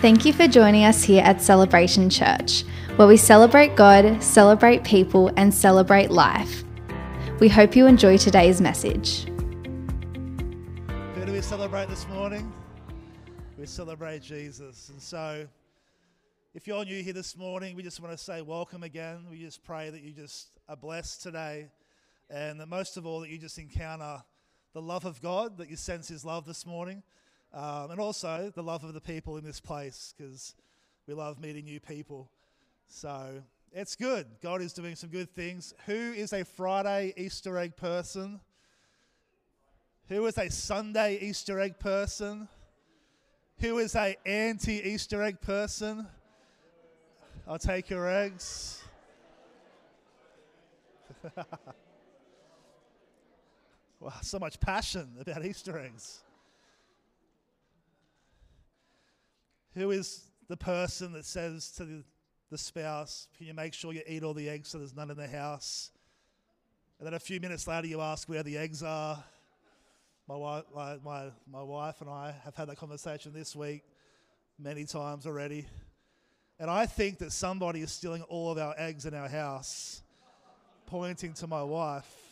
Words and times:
Thank 0.00 0.24
you 0.24 0.32
for 0.32 0.46
joining 0.46 0.84
us 0.84 1.02
here 1.02 1.24
at 1.24 1.42
Celebration 1.42 2.08
Church, 2.08 2.62
where 2.94 3.08
we 3.08 3.16
celebrate 3.16 3.74
God, 3.74 4.22
celebrate 4.22 4.84
people, 4.84 5.32
and 5.36 5.52
celebrate 5.52 6.08
life. 6.08 6.62
We 7.40 7.48
hope 7.48 7.74
you 7.74 7.88
enjoy 7.88 8.16
today's 8.16 8.60
message. 8.60 9.24
Who 9.24 11.26
do 11.26 11.32
we 11.32 11.40
celebrate 11.40 11.88
this 11.88 12.06
morning? 12.06 12.52
We 13.58 13.66
celebrate 13.66 14.22
Jesus. 14.22 14.88
And 14.90 15.02
so, 15.02 15.48
if 16.54 16.68
you're 16.68 16.84
new 16.84 17.02
here 17.02 17.12
this 17.12 17.36
morning, 17.36 17.74
we 17.74 17.82
just 17.82 17.98
want 17.98 18.16
to 18.16 18.22
say 18.22 18.40
welcome 18.40 18.84
again. 18.84 19.26
We 19.28 19.40
just 19.40 19.64
pray 19.64 19.90
that 19.90 20.02
you 20.02 20.12
just 20.12 20.50
are 20.68 20.76
blessed 20.76 21.24
today 21.24 21.70
and 22.30 22.60
that 22.60 22.68
most 22.68 22.98
of 22.98 23.04
all, 23.04 23.18
that 23.18 23.30
you 23.30 23.38
just 23.38 23.58
encounter 23.58 24.22
the 24.74 24.80
love 24.80 25.04
of 25.04 25.20
God, 25.20 25.58
that 25.58 25.68
you 25.68 25.74
sense 25.74 26.06
His 26.06 26.24
love 26.24 26.46
this 26.46 26.64
morning, 26.64 27.02
um, 27.52 27.90
and 27.90 28.00
also 28.00 28.52
the 28.54 28.62
love 28.62 28.84
of 28.84 28.94
the 28.94 29.00
people 29.00 29.36
in 29.36 29.44
this 29.44 29.60
place 29.60 30.14
because 30.16 30.54
we 31.06 31.14
love 31.14 31.40
meeting 31.40 31.64
new 31.64 31.80
people. 31.80 32.30
So, 32.86 33.42
it's 33.72 33.96
good. 33.96 34.26
God 34.42 34.62
is 34.62 34.72
doing 34.72 34.94
some 34.94 35.10
good 35.10 35.34
things. 35.34 35.74
Who 35.86 35.92
is 35.92 36.32
a 36.32 36.44
Friday 36.44 37.12
Easter 37.16 37.58
egg 37.58 37.76
person? 37.76 38.40
Who 40.08 40.24
is 40.26 40.38
a 40.38 40.50
Sunday 40.50 41.18
Easter 41.20 41.60
egg 41.60 41.78
person? 41.78 42.48
Who 43.60 43.78
is 43.78 43.94
a 43.94 44.16
anti 44.24 44.80
Easter 44.80 45.22
egg 45.22 45.40
person? 45.40 46.06
I'll 47.46 47.58
take 47.58 47.90
your 47.90 48.08
eggs. 48.08 48.82
wow, 54.00 54.12
so 54.22 54.38
much 54.38 54.60
passion 54.60 55.16
about 55.20 55.44
Easter 55.44 55.78
eggs. 55.78 56.20
Who 59.74 59.90
is 59.90 60.22
the 60.48 60.56
person 60.56 61.12
that 61.12 61.24
says 61.24 61.70
to 61.72 61.84
the, 62.50 62.58
spouse, 62.58 63.28
Can 63.36 63.46
you 63.46 63.54
make 63.54 63.74
sure 63.74 63.92
you 63.92 64.02
eat 64.06 64.22
all 64.22 64.34
the 64.34 64.48
eggs 64.48 64.68
so 64.70 64.78
there's 64.78 64.96
none 64.96 65.10
in 65.10 65.16
the 65.16 65.28
house? 65.28 65.90
And 66.98 67.06
then 67.06 67.14
a 67.14 67.20
few 67.20 67.38
minutes 67.40 67.66
later, 67.66 67.86
you 67.86 68.00
ask 68.00 68.28
where 68.28 68.42
the 68.42 68.56
eggs 68.56 68.82
are. 68.82 69.22
My 70.26 70.36
wife, 70.36 70.64
my, 70.74 70.96
my, 71.04 71.30
my 71.50 71.62
wife 71.62 72.00
and 72.00 72.10
I 72.10 72.34
have 72.44 72.56
had 72.56 72.68
that 72.68 72.76
conversation 72.76 73.32
this 73.32 73.54
week 73.54 73.82
many 74.58 74.84
times 74.84 75.26
already. 75.26 75.66
And 76.58 76.70
I 76.70 76.86
think 76.86 77.18
that 77.18 77.32
somebody 77.32 77.82
is 77.82 77.92
stealing 77.92 78.22
all 78.22 78.50
of 78.50 78.58
our 78.58 78.74
eggs 78.76 79.06
in 79.06 79.14
our 79.14 79.28
house, 79.28 80.02
pointing 80.86 81.34
to 81.34 81.46
my 81.46 81.62
wife. 81.62 82.27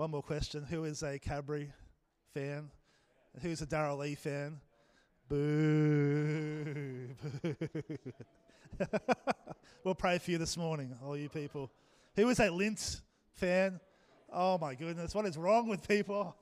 One 0.00 0.12
more 0.12 0.22
question. 0.22 0.64
Who 0.64 0.84
is 0.84 1.02
a 1.02 1.18
Cadbury 1.18 1.70
fan? 2.32 2.70
Who's 3.42 3.60
a 3.60 3.66
Darrell 3.66 3.98
Lea 3.98 4.14
fan? 4.14 4.58
Boo. 5.28 7.08
Boo. 7.42 7.58
we'll 9.84 9.94
pray 9.94 10.16
for 10.16 10.30
you 10.30 10.38
this 10.38 10.56
morning, 10.56 10.96
all 11.04 11.18
you 11.18 11.28
people. 11.28 11.70
Who 12.16 12.30
is 12.30 12.40
a 12.40 12.48
Lindt 12.48 13.02
fan? 13.34 13.78
Oh 14.32 14.56
my 14.56 14.74
goodness, 14.74 15.14
what 15.14 15.26
is 15.26 15.36
wrong 15.36 15.68
with 15.68 15.86
people? 15.86 16.34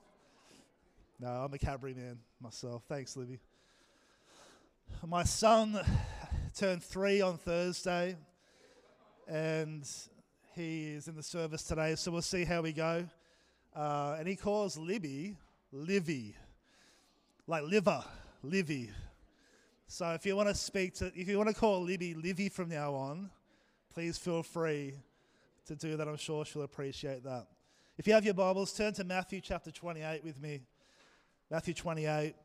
No, 1.19 1.27
I'm 1.27 1.53
a 1.53 1.57
Cadbury 1.57 1.95
man 1.95 2.17
myself. 2.39 2.83
Thanks, 2.87 3.17
Libby. 3.17 3.41
My 5.05 5.25
son 5.25 5.77
turned 6.55 6.81
three 6.81 7.19
on 7.19 7.37
Thursday, 7.37 8.15
and 9.27 9.85
he 10.55 10.91
is 10.91 11.09
in 11.09 11.17
the 11.17 11.23
service 11.23 11.63
today, 11.63 11.95
so 11.95 12.09
we'll 12.09 12.21
see 12.21 12.45
how 12.45 12.61
we 12.61 12.71
go. 12.71 13.05
Uh, 13.79 14.17
and 14.19 14.27
he 14.27 14.35
calls 14.35 14.77
Libby 14.77 15.37
Livy, 15.71 16.35
like 17.47 17.63
liver, 17.63 18.03
Livy. 18.43 18.89
So 19.87 20.09
if 20.09 20.25
you 20.25 20.35
want 20.35 20.49
to 20.49 20.55
speak 20.55 20.95
to, 20.95 21.05
if 21.15 21.29
you 21.29 21.37
want 21.37 21.47
to 21.47 21.55
call 21.55 21.81
Libby 21.81 22.13
Livy 22.13 22.49
from 22.49 22.67
now 22.67 22.93
on, 22.93 23.29
please 23.93 24.17
feel 24.17 24.43
free 24.43 24.95
to 25.67 25.75
do 25.77 25.95
that. 25.95 26.09
I'm 26.09 26.17
sure 26.17 26.43
she'll 26.43 26.63
appreciate 26.63 27.23
that. 27.23 27.47
If 27.97 28.05
you 28.05 28.11
have 28.13 28.25
your 28.25 28.33
Bibles, 28.33 28.73
turn 28.73 28.91
to 28.95 29.05
Matthew 29.05 29.39
chapter 29.39 29.71
28 29.71 30.25
with 30.25 30.41
me. 30.41 30.59
Matthew 31.49 31.73
28. 31.73 32.35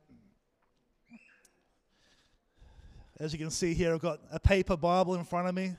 As 3.18 3.32
you 3.32 3.40
can 3.40 3.50
see 3.50 3.74
here, 3.74 3.92
I've 3.92 4.00
got 4.00 4.20
a 4.30 4.38
paper 4.38 4.76
Bible 4.76 5.16
in 5.16 5.24
front 5.24 5.48
of 5.48 5.54
me. 5.56 5.74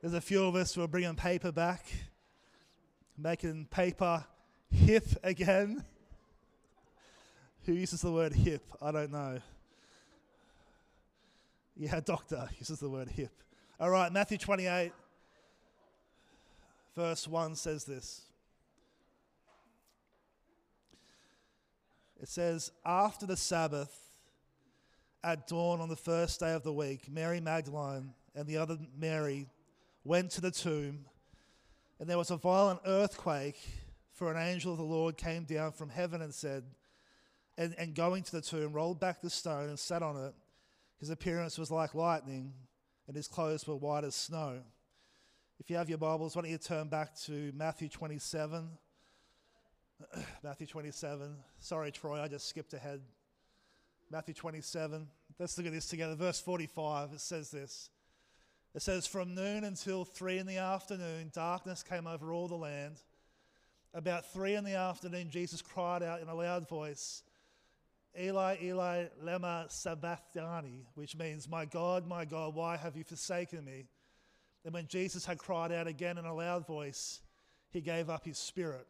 There's 0.00 0.14
a 0.14 0.20
few 0.20 0.44
of 0.44 0.56
us 0.56 0.74
who 0.74 0.82
are 0.82 0.88
bringing 0.88 1.14
paper 1.14 1.52
back, 1.52 1.86
making 3.16 3.66
paper 3.70 4.24
hip 4.72 5.06
again. 5.22 5.84
Who 7.64 7.72
uses 7.74 8.00
the 8.00 8.10
word 8.10 8.32
hip? 8.32 8.62
I 8.80 8.90
don't 8.90 9.12
know. 9.12 9.38
Yeah, 11.76 12.00
doctor 12.00 12.48
uses 12.58 12.80
the 12.80 12.88
word 12.90 13.08
hip. 13.08 13.32
All 13.78 13.90
right, 13.90 14.12
Matthew 14.12 14.38
28, 14.38 14.92
verse 16.94 17.26
1 17.26 17.56
says 17.56 17.84
this. 17.84 18.22
It 22.20 22.28
says, 22.28 22.70
After 22.84 23.26
the 23.26 23.36
Sabbath, 23.36 23.98
at 25.24 25.46
dawn 25.46 25.80
on 25.80 25.88
the 25.88 25.96
first 25.96 26.40
day 26.40 26.52
of 26.52 26.62
the 26.62 26.72
week, 26.72 27.10
Mary 27.10 27.40
Magdalene 27.40 28.12
and 28.34 28.46
the 28.46 28.56
other 28.56 28.78
Mary 28.98 29.48
went 30.04 30.30
to 30.32 30.40
the 30.40 30.50
tomb, 30.50 31.04
and 31.98 32.08
there 32.08 32.18
was 32.18 32.30
a 32.30 32.36
violent 32.36 32.80
earthquake, 32.86 33.58
for 34.12 34.30
an 34.30 34.36
angel 34.36 34.72
of 34.72 34.78
the 34.78 34.84
Lord 34.84 35.16
came 35.16 35.44
down 35.44 35.72
from 35.72 35.88
heaven 35.88 36.22
and 36.22 36.32
said, 36.32 36.64
and, 37.58 37.74
and 37.78 37.94
going 37.94 38.22
to 38.22 38.32
the 38.32 38.40
tomb, 38.40 38.72
rolled 38.72 39.00
back 39.00 39.20
the 39.20 39.30
stone 39.30 39.68
and 39.68 39.78
sat 39.78 40.02
on 40.02 40.16
it. 40.16 40.34
His 40.98 41.10
appearance 41.10 41.58
was 41.58 41.70
like 41.70 41.94
lightning, 41.94 42.52
and 43.06 43.16
his 43.16 43.28
clothes 43.28 43.66
were 43.66 43.76
white 43.76 44.04
as 44.04 44.14
snow. 44.14 44.60
If 45.58 45.70
you 45.70 45.76
have 45.76 45.88
your 45.88 45.98
Bibles, 45.98 46.34
why 46.34 46.42
don't 46.42 46.50
you 46.50 46.58
turn 46.58 46.88
back 46.88 47.16
to 47.22 47.52
Matthew 47.54 47.88
27? 47.88 48.68
Matthew 50.42 50.66
27. 50.66 51.36
Sorry, 51.58 51.90
Troy, 51.90 52.20
I 52.20 52.28
just 52.28 52.48
skipped 52.48 52.74
ahead. 52.74 53.00
Matthew 54.10 54.34
27. 54.34 55.06
Let's 55.38 55.56
look 55.56 55.66
at 55.66 55.72
this 55.72 55.86
together. 55.86 56.14
Verse 56.14 56.40
45, 56.40 57.12
it 57.12 57.20
says 57.20 57.50
this. 57.50 57.90
It 58.74 58.82
says, 58.82 59.06
From 59.06 59.34
noon 59.34 59.64
until 59.64 60.04
three 60.04 60.38
in 60.38 60.46
the 60.46 60.58
afternoon, 60.58 61.30
darkness 61.32 61.82
came 61.82 62.06
over 62.06 62.32
all 62.32 62.48
the 62.48 62.54
land. 62.54 62.96
About 63.94 64.32
three 64.32 64.54
in 64.54 64.64
the 64.64 64.74
afternoon, 64.74 65.28
Jesus 65.30 65.60
cried 65.60 66.02
out 66.02 66.20
in 66.20 66.28
a 66.28 66.34
loud 66.34 66.68
voice, 66.68 67.22
Eli, 68.18 68.56
Eli, 68.62 69.06
lema 69.22 69.70
sabachthani, 69.70 70.86
which 70.94 71.16
means, 71.16 71.48
My 71.48 71.64
God, 71.64 72.06
my 72.06 72.24
God, 72.24 72.54
why 72.54 72.76
have 72.76 72.96
you 72.96 73.04
forsaken 73.04 73.64
me? 73.64 73.86
And 74.64 74.72
when 74.72 74.86
Jesus 74.86 75.24
had 75.24 75.38
cried 75.38 75.72
out 75.72 75.86
again 75.86 76.18
in 76.18 76.24
a 76.24 76.34
loud 76.34 76.66
voice, 76.66 77.20
he 77.70 77.80
gave 77.80 78.08
up 78.08 78.24
his 78.24 78.38
spirit. 78.38 78.86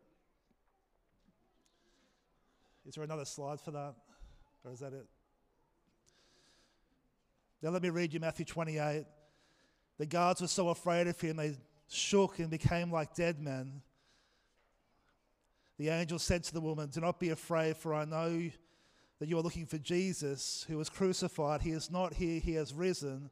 Is 2.87 2.95
there 2.95 3.05
another 3.05 3.25
slide 3.25 3.61
for 3.61 3.71
that? 3.71 3.95
Or 4.65 4.73
is 4.73 4.81
that 4.81 4.93
it? 4.93 5.07
Now 7.63 7.71
let 7.71 7.83
me 7.83 7.91
read 7.91 8.13
you 8.13 8.21
Matthew 8.21 8.45
28. 8.45 9.07
The 9.99 10.07
guards 10.07 10.41
were 10.41 10.49
so 10.49 10.71
afraid 10.71 11.07
of 11.07 11.21
him, 11.21 11.37
they 11.37 11.57
shook 11.89 12.41
and 12.41 12.51
became 12.51 12.91
like 12.91 13.15
dead 13.15 13.41
men. 13.41 13.83
The 15.83 15.89
angel 15.89 16.21
said 16.21 16.45
to 16.45 16.55
the 16.55 16.61
woman, 16.61 16.91
Do 16.91 17.01
not 17.01 17.19
be 17.19 17.31
afraid, 17.31 17.77
for 17.77 17.93
I 17.93 18.05
know 18.05 18.49
that 19.19 19.29
you 19.29 19.37
are 19.37 19.43
looking 19.43 19.67
for 19.67 19.79
Jesus 19.79 20.65
who 20.69 20.79
was 20.79 20.89
crucified. 20.89 21.61
He 21.61 21.73
is 21.73 21.91
not 21.91 22.15
here, 22.15 22.39
he 22.39 22.55
has 22.55 22.73
risen. 22.73 23.31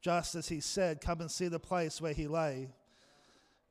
Just 0.00 0.34
as 0.34 0.48
he 0.48 0.58
said, 0.58 1.00
Come 1.00 1.20
and 1.20 1.30
see 1.30 1.46
the 1.46 1.60
place 1.60 2.00
where 2.00 2.12
he 2.12 2.26
lay. 2.26 2.70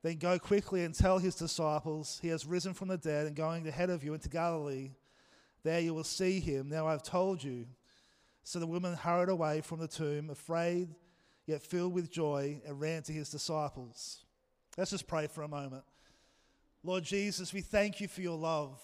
Then 0.02 0.16
go 0.16 0.40
quickly 0.40 0.86
and 0.86 0.96
tell 0.96 1.18
his 1.18 1.36
disciples, 1.36 2.18
He 2.22 2.30
has 2.30 2.46
risen 2.46 2.74
from 2.74 2.88
the 2.88 2.98
dead 2.98 3.28
and 3.28 3.36
going 3.36 3.68
ahead 3.68 3.90
of 3.90 4.02
you 4.02 4.14
into 4.14 4.30
Galilee. 4.30 4.92
There 5.64 5.82
you 5.82 5.94
will 5.94 6.06
see 6.06 6.40
him. 6.40 6.70
Now 6.70 6.88
I've 6.88 7.04
told 7.04 7.44
you. 7.44 7.66
So 8.46 8.60
the 8.60 8.66
woman 8.66 8.94
hurried 8.94 9.28
away 9.28 9.60
from 9.60 9.82
the 9.82 9.90
tomb, 9.90 10.30
afraid 10.30 10.88
yet 11.48 11.64
filled 11.64 11.94
with 11.94 12.12
joy, 12.12 12.62
and 12.66 12.80
ran 12.80 13.04
to 13.04 13.12
his 13.12 13.30
disciples. 13.30 14.24
Let's 14.78 14.92
just 14.92 15.06
pray 15.06 15.28
for 15.28 15.44
a 15.44 15.50
moment. 15.50 15.84
Lord 16.86 17.04
Jesus, 17.04 17.52
we 17.52 17.62
thank 17.62 18.00
you 18.00 18.08
for 18.08 18.22
your 18.22 18.38
love. 18.38 18.80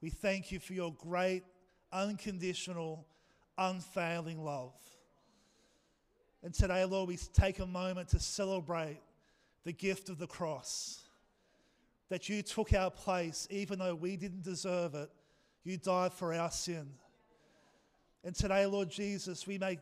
We 0.00 0.08
thank 0.08 0.52
you 0.52 0.60
for 0.60 0.72
your 0.72 0.92
great, 0.92 1.42
unconditional, 1.92 3.04
unfailing 3.58 4.44
love. 4.44 4.74
And 6.44 6.54
today, 6.54 6.84
Lord, 6.84 7.08
we 7.08 7.16
take 7.16 7.58
a 7.58 7.66
moment 7.66 8.10
to 8.10 8.20
celebrate 8.20 9.00
the 9.64 9.72
gift 9.72 10.10
of 10.10 10.18
the 10.18 10.28
cross. 10.28 11.02
That 12.08 12.28
you 12.28 12.40
took 12.42 12.72
our 12.72 12.92
place, 12.92 13.48
even 13.50 13.80
though 13.80 13.96
we 13.96 14.16
didn't 14.16 14.44
deserve 14.44 14.94
it, 14.94 15.10
you 15.64 15.76
died 15.76 16.12
for 16.12 16.32
our 16.32 16.52
sin. 16.52 16.86
And 18.22 18.32
today, 18.32 18.64
Lord 18.66 18.90
Jesus, 18.90 19.44
we 19.44 19.58
make 19.58 19.80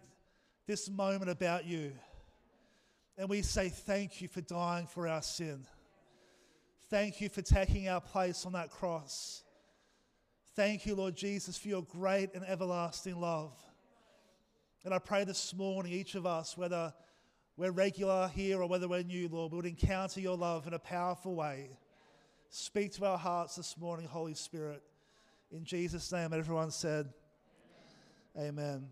this 0.67 0.89
moment 0.89 1.31
about 1.31 1.67
you. 1.67 1.93
And 3.19 3.29
we 3.29 3.43
say 3.43 3.69
thank 3.69 4.23
you 4.23 4.29
for 4.29 4.41
dying 4.41 4.87
for 4.87 5.07
our 5.07 5.21
sin. 5.21 5.67
Thank 6.93 7.23
you 7.23 7.31
for 7.31 7.41
taking 7.41 7.89
our 7.89 8.03
place 8.03 8.45
on 8.45 8.53
that 8.53 8.71
cross. 8.71 9.45
Thank 10.55 10.85
you, 10.85 10.95
Lord 10.95 11.17
Jesus, 11.17 11.57
for 11.57 11.69
your 11.69 11.85
great 11.85 12.35
and 12.35 12.45
everlasting 12.45 13.19
love. 13.19 13.59
And 14.85 14.93
I 14.93 14.99
pray 14.99 15.25
this 15.25 15.55
morning, 15.55 15.91
each 15.91 16.17
of 16.17 16.27
us, 16.27 16.55
whether 16.55 16.93
we're 17.57 17.71
regular 17.71 18.29
here 18.35 18.61
or 18.61 18.67
whether 18.67 18.89
we're 18.89 19.05
new, 19.05 19.27
Lord, 19.31 19.53
we 19.53 19.57
would 19.57 19.65
encounter 19.65 20.21
your 20.21 20.37
love 20.37 20.67
in 20.67 20.75
a 20.75 20.79
powerful 20.79 21.35
way. 21.35 21.71
Speak 22.51 22.93
to 22.97 23.07
our 23.07 23.17
hearts 23.17 23.57
this 23.57 23.79
morning, 23.79 24.07
Holy 24.07 24.35
Spirit. 24.35 24.83
In 25.51 25.65
Jesus' 25.65 26.13
name, 26.13 26.35
everyone 26.35 26.71
said, 26.71 27.09
Amen. 28.37 28.51
Amen. 28.59 28.89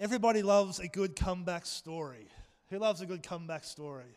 Everybody 0.00 0.40
loves 0.40 0.78
a 0.78 0.88
good 0.88 1.14
comeback 1.14 1.66
story. 1.66 2.26
Who 2.70 2.78
loves 2.78 3.02
a 3.02 3.06
good 3.06 3.22
comeback 3.22 3.64
story? 3.64 4.16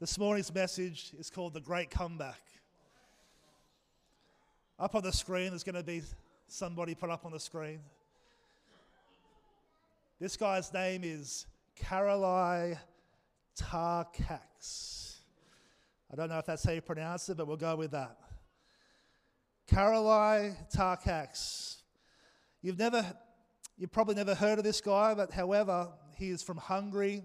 This 0.00 0.16
morning's 0.16 0.54
message 0.54 1.10
is 1.18 1.28
called 1.28 1.54
The 1.54 1.60
Great 1.60 1.90
Comeback. 1.90 2.40
Up 4.78 4.94
on 4.94 5.02
the 5.02 5.10
screen, 5.10 5.48
there's 5.48 5.64
going 5.64 5.74
to 5.74 5.82
be 5.82 6.02
somebody 6.46 6.94
put 6.94 7.10
up 7.10 7.26
on 7.26 7.32
the 7.32 7.40
screen. 7.40 7.80
This 10.20 10.36
guy's 10.36 10.72
name 10.72 11.00
is 11.02 11.46
Karolai 11.82 12.78
Takacs. 13.60 15.16
I 16.12 16.14
don't 16.14 16.28
know 16.28 16.38
if 16.38 16.46
that's 16.46 16.62
how 16.62 16.70
you 16.70 16.80
pronounce 16.80 17.28
it, 17.28 17.36
but 17.36 17.48
we'll 17.48 17.56
go 17.56 17.74
with 17.74 17.90
that. 17.90 18.18
Karolai 19.68 20.54
Takacs. 20.72 21.78
You've 22.62 22.78
never, 22.78 23.04
you've 23.76 23.90
probably 23.90 24.14
never 24.14 24.36
heard 24.36 24.58
of 24.58 24.64
this 24.64 24.80
guy, 24.80 25.14
but 25.14 25.32
however, 25.32 25.88
he 26.14 26.28
is 26.28 26.40
from 26.40 26.58
Hungary 26.58 27.24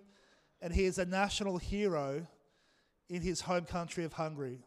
and 0.59 0.73
he 0.73 0.85
is 0.85 0.97
a 0.97 1.05
national 1.05 1.59
hero 1.59 2.25
in 3.09 3.21
his 3.21 3.41
home 3.41 3.65
country 3.65 4.03
of 4.03 4.13
Hungary. 4.13 4.59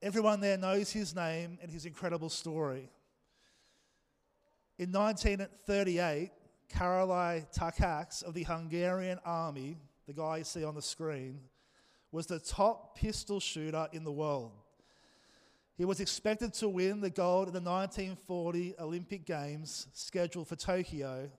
Everyone 0.00 0.40
there 0.40 0.58
knows 0.58 0.90
his 0.90 1.14
name 1.14 1.58
and 1.62 1.70
his 1.70 1.86
incredible 1.86 2.28
story. 2.28 2.90
In 4.78 4.90
1938, 4.90 6.30
Karolai 6.72 7.46
Takacs 7.54 8.22
of 8.24 8.34
the 8.34 8.42
Hungarian 8.42 9.18
army, 9.24 9.76
the 10.06 10.12
guy 10.12 10.38
you 10.38 10.44
see 10.44 10.64
on 10.64 10.74
the 10.74 10.82
screen, 10.82 11.40
was 12.10 12.26
the 12.26 12.40
top 12.40 12.96
pistol 12.96 13.38
shooter 13.38 13.86
in 13.92 14.04
the 14.04 14.12
world. 14.12 14.52
He 15.76 15.84
was 15.84 16.00
expected 16.00 16.52
to 16.54 16.68
win 16.68 17.00
the 17.00 17.10
gold 17.10 17.48
in 17.48 17.54
the 17.54 17.60
1940 17.60 18.74
Olympic 18.78 19.24
Games 19.24 19.86
scheduled 19.92 20.48
for 20.48 20.56
Tokyo, 20.56 21.30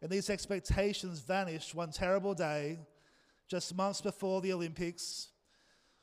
and 0.00 0.10
these 0.10 0.30
expectations 0.30 1.20
vanished 1.20 1.74
one 1.74 1.90
terrible 1.90 2.34
day, 2.34 2.78
just 3.48 3.74
months 3.74 4.00
before 4.00 4.40
the 4.40 4.52
Olympics. 4.52 5.28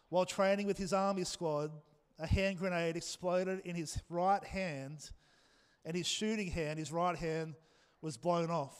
While 0.09 0.25
training 0.25 0.67
with 0.67 0.77
his 0.77 0.93
army 0.93 1.23
squad, 1.23 1.71
a 2.19 2.27
hand 2.27 2.57
grenade 2.57 2.95
exploded 2.95 3.61
in 3.65 3.75
his 3.75 3.99
right 4.09 4.43
hand, 4.43 5.09
and 5.85 5.95
his 5.95 6.07
shooting 6.07 6.51
hand, 6.51 6.79
his 6.79 6.91
right 6.91 7.17
hand, 7.17 7.55
was 8.01 8.17
blown 8.17 8.49
off. 8.49 8.77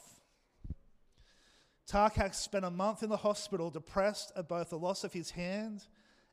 Takacs 1.89 2.35
spent 2.35 2.63
a 2.63 2.69
month 2.69 3.03
in 3.03 3.09
the 3.09 3.17
hospital 3.17 3.69
depressed 3.69 4.31
at 4.35 4.47
both 4.47 4.69
the 4.69 4.77
loss 4.77 5.03
of 5.03 5.11
his 5.11 5.31
hand 5.31 5.85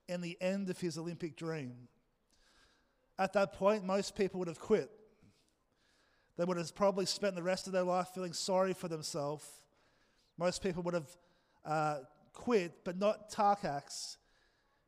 and 0.09 0.23
the 0.23 0.37
end 0.41 0.71
of 0.71 0.79
his 0.79 0.97
Olympic 0.97 1.37
dream. 1.37 1.88
At 3.19 3.32
that 3.35 3.53
point, 3.53 3.85
most 3.85 4.17
people 4.17 4.38
would 4.38 4.49
have 4.49 4.61
quit. 4.61 4.91
They 6.37 6.44
would 6.44 6.56
have 6.56 6.75
probably 6.75 7.06
spent 7.06 7.35
the 7.35 7.43
rest 7.43 7.67
of 7.67 7.73
their 7.73 7.82
life 7.82 8.09
feeling 8.15 8.32
sorry 8.32 8.73
for 8.73 8.88
themselves. 8.88 9.47
Most 10.38 10.62
people 10.62 10.82
would 10.85 10.94
have 10.94 11.17
uh, 11.65 11.99
quit, 12.40 12.84
but 12.84 12.98
not 12.98 13.31
Takacs. 13.31 14.16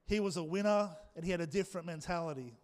He 0.06 0.20
was 0.20 0.36
a 0.36 0.42
winner 0.42 0.90
and 1.14 1.24
he 1.24 1.30
had 1.30 1.40
a 1.40 1.46
different 1.46 1.86
mentality. 1.86 2.56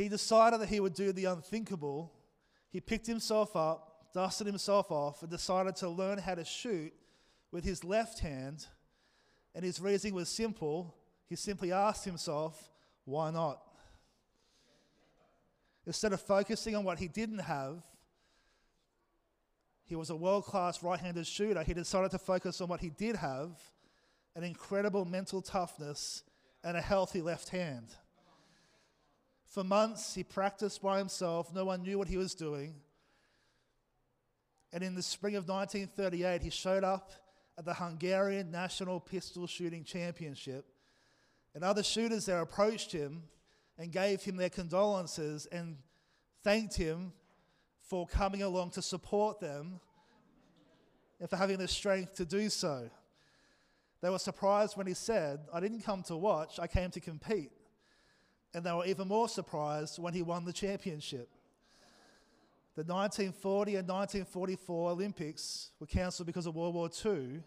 he 0.00 0.08
decided 0.08 0.60
that 0.60 0.68
he 0.68 0.80
would 0.80 0.94
do 0.94 1.12
the 1.12 1.26
unthinkable. 1.26 2.12
He 2.70 2.80
picked 2.80 3.06
himself 3.06 3.54
up, 3.54 4.12
dusted 4.14 4.46
himself 4.46 4.90
off, 4.90 5.22
and 5.22 5.30
decided 5.30 5.76
to 5.76 5.88
learn 5.88 6.18
how 6.18 6.34
to 6.34 6.44
shoot 6.44 6.92
with 7.50 7.64
his 7.64 7.84
left 7.84 8.20
hand. 8.20 8.66
And 9.54 9.64
his 9.64 9.80
reasoning 9.80 10.14
was 10.14 10.28
simple. 10.28 10.94
He 11.28 11.36
simply 11.36 11.72
asked 11.72 12.04
himself, 12.04 12.70
why 13.04 13.30
not? 13.30 13.60
Instead 15.86 16.12
of 16.12 16.20
focusing 16.20 16.76
on 16.76 16.84
what 16.84 16.98
he 16.98 17.08
didn't 17.08 17.40
have, 17.40 17.82
he 19.90 19.96
was 19.96 20.10
a 20.10 20.16
world 20.16 20.44
class 20.44 20.84
right 20.84 21.00
handed 21.00 21.26
shooter. 21.26 21.64
He 21.64 21.74
decided 21.74 22.12
to 22.12 22.18
focus 22.18 22.60
on 22.60 22.68
what 22.68 22.78
he 22.78 22.90
did 22.90 23.16
have 23.16 23.60
an 24.36 24.44
incredible 24.44 25.04
mental 25.04 25.42
toughness 25.42 26.22
and 26.62 26.76
a 26.76 26.80
healthy 26.80 27.20
left 27.20 27.48
hand. 27.48 27.88
For 29.46 29.64
months, 29.64 30.14
he 30.14 30.22
practiced 30.22 30.80
by 30.80 30.98
himself. 30.98 31.52
No 31.52 31.64
one 31.64 31.82
knew 31.82 31.98
what 31.98 32.06
he 32.06 32.16
was 32.16 32.36
doing. 32.36 32.76
And 34.72 34.84
in 34.84 34.94
the 34.94 35.02
spring 35.02 35.34
of 35.34 35.48
1938, 35.48 36.40
he 36.40 36.50
showed 36.50 36.84
up 36.84 37.10
at 37.58 37.64
the 37.64 37.74
Hungarian 37.74 38.52
National 38.52 39.00
Pistol 39.00 39.48
Shooting 39.48 39.82
Championship. 39.82 40.66
And 41.52 41.64
other 41.64 41.82
shooters 41.82 42.26
there 42.26 42.42
approached 42.42 42.92
him 42.92 43.24
and 43.76 43.90
gave 43.90 44.22
him 44.22 44.36
their 44.36 44.50
condolences 44.50 45.46
and 45.46 45.78
thanked 46.44 46.76
him 46.76 47.12
for 47.90 48.06
coming 48.06 48.42
along 48.42 48.70
to 48.70 48.80
support 48.80 49.40
them 49.40 49.80
and 51.18 51.28
for 51.28 51.36
having 51.36 51.58
the 51.58 51.66
strength 51.66 52.14
to 52.14 52.24
do 52.24 52.48
so. 52.48 52.88
They 54.00 54.08
were 54.08 54.20
surprised 54.20 54.76
when 54.76 54.86
he 54.86 54.94
said, 54.94 55.40
I 55.52 55.58
didn't 55.58 55.82
come 55.82 56.04
to 56.04 56.16
watch, 56.16 56.60
I 56.60 56.68
came 56.68 56.90
to 56.92 57.00
compete 57.00 57.50
and 58.54 58.64
they 58.64 58.72
were 58.72 58.86
even 58.86 59.08
more 59.08 59.28
surprised 59.28 59.98
when 59.98 60.14
he 60.14 60.22
won 60.22 60.44
the 60.44 60.52
championship. 60.52 61.28
The 62.76 62.84
1940 62.84 63.76
and 63.76 63.88
1944 63.88 64.90
Olympics 64.90 65.70
were 65.80 65.86
cancelled 65.86 66.26
because 66.26 66.46
of 66.46 66.54
World 66.54 66.74
War 66.74 66.88
II, 67.04 67.42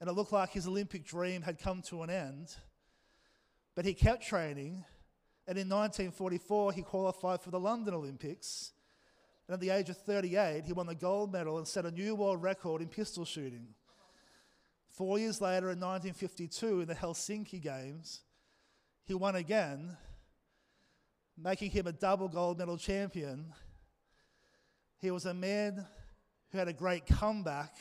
and 0.00 0.08
it 0.08 0.12
looked 0.12 0.32
like 0.32 0.50
his 0.50 0.66
Olympic 0.66 1.04
dream 1.04 1.42
had 1.42 1.58
come 1.58 1.80
to 1.82 2.02
an 2.02 2.10
end. 2.10 2.54
But 3.74 3.86
he 3.86 3.94
kept 3.94 4.22
training, 4.22 4.84
and 5.46 5.58
in 5.58 5.68
1944 5.68 6.72
he 6.74 6.82
qualified 6.82 7.40
for 7.40 7.50
the 7.50 7.60
London 7.60 7.94
Olympics. 7.94 8.72
And 9.52 9.60
at 9.62 9.68
the 9.68 9.76
age 9.76 9.90
of 9.90 9.98
38, 9.98 10.64
he 10.64 10.72
won 10.72 10.86
the 10.86 10.94
gold 10.94 11.30
medal 11.30 11.58
and 11.58 11.68
set 11.68 11.84
a 11.84 11.90
new 11.90 12.14
world 12.14 12.42
record 12.42 12.80
in 12.80 12.88
pistol 12.88 13.26
shooting. 13.26 13.74
Four 14.88 15.18
years 15.18 15.42
later, 15.42 15.70
in 15.70 15.78
1952, 15.78 16.80
in 16.80 16.88
the 16.88 16.94
Helsinki 16.94 17.60
Games, 17.60 18.22
he 19.04 19.12
won 19.12 19.36
again 19.36 19.94
making 21.36 21.70
him 21.70 21.86
a 21.86 21.92
double 21.92 22.28
gold 22.28 22.60
medal 22.60 22.78
champion. 22.78 23.52
He 25.02 25.10
was 25.10 25.26
a 25.26 25.34
man 25.34 25.86
who 26.50 26.56
had 26.56 26.68
a 26.68 26.72
great 26.72 27.04
comeback 27.04 27.74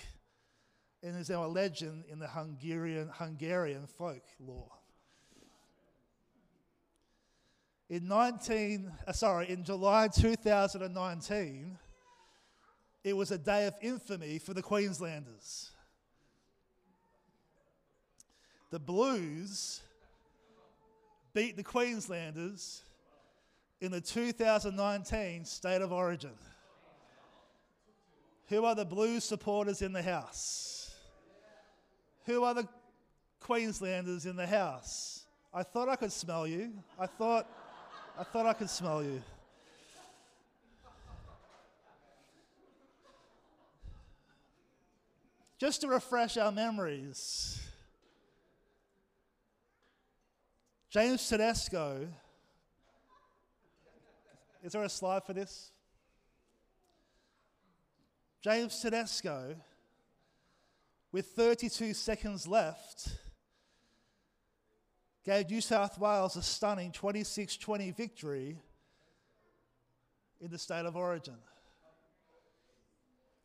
and 1.02 1.16
is 1.16 1.30
now 1.30 1.46
a 1.46 1.48
legend 1.48 2.04
in 2.12 2.20
the 2.20 2.28
Hungarian, 2.28 3.10
Hungarian 3.14 3.88
folklore. 3.88 4.81
In 7.92 8.08
19, 8.08 8.90
uh, 9.06 9.12
sorry, 9.12 9.50
in 9.50 9.66
July 9.66 10.08
2019, 10.08 11.78
it 13.04 13.18
was 13.18 13.32
a 13.32 13.38
day 13.38 13.68
of 13.68 13.74
infamy 13.82 14.40
for 14.40 14.54
the 14.54 14.62
Queenslanders. 14.62 15.72
The 18.70 18.80
Blues 18.80 19.82
beat 21.34 21.58
the 21.58 21.64
Queenslanders 21.64 22.82
in 23.82 23.92
the 23.92 24.00
2019 24.00 25.44
State 25.44 25.82
of 25.82 25.92
Origin. 25.92 26.32
Who 28.48 28.64
are 28.64 28.76
the 28.76 28.86
Blues 28.86 29.26
supporters 29.26 29.82
in 29.82 29.92
the 29.92 30.02
house? 30.02 30.96
Who 32.26 32.46
are 32.46 32.54
the 32.54 32.70
Queenslanders 33.42 34.26
in 34.26 34.38
the 34.38 34.48
house? 34.48 35.26
I 35.54 35.64
thought 35.64 35.90
I 35.90 35.98
could 35.98 36.14
smell 36.14 36.48
you. 36.48 36.72
I 36.98 37.06
thought, 37.06 37.50
I 38.18 38.24
thought 38.24 38.46
I 38.46 38.54
could 38.54 38.70
smell 38.70 39.04
you. 39.04 39.22
Just 45.58 45.82
to 45.82 45.88
refresh 45.88 46.38
our 46.38 46.52
memories, 46.52 47.60
James 50.90 51.28
Tedesco 51.28 52.08
is 54.64 54.74
there 54.74 54.84
a 54.84 54.90
slide 54.90 55.24
for 55.24 55.34
this? 55.34 55.72
James 58.42 58.80
Tedesco, 58.80 59.56
with 61.12 61.28
32 61.28 61.94
seconds 61.94 62.48
left, 62.48 63.10
gave 65.24 65.50
New 65.50 65.62
South 65.62 66.00
Wales 66.00 66.36
a 66.36 66.42
stunning 66.42 66.92
26 66.92 67.58
20 67.58 67.92
victory 67.92 68.58
in 70.40 70.50
the 70.50 70.58
state 70.58 70.86
of 70.86 70.96
origin. 70.96 71.38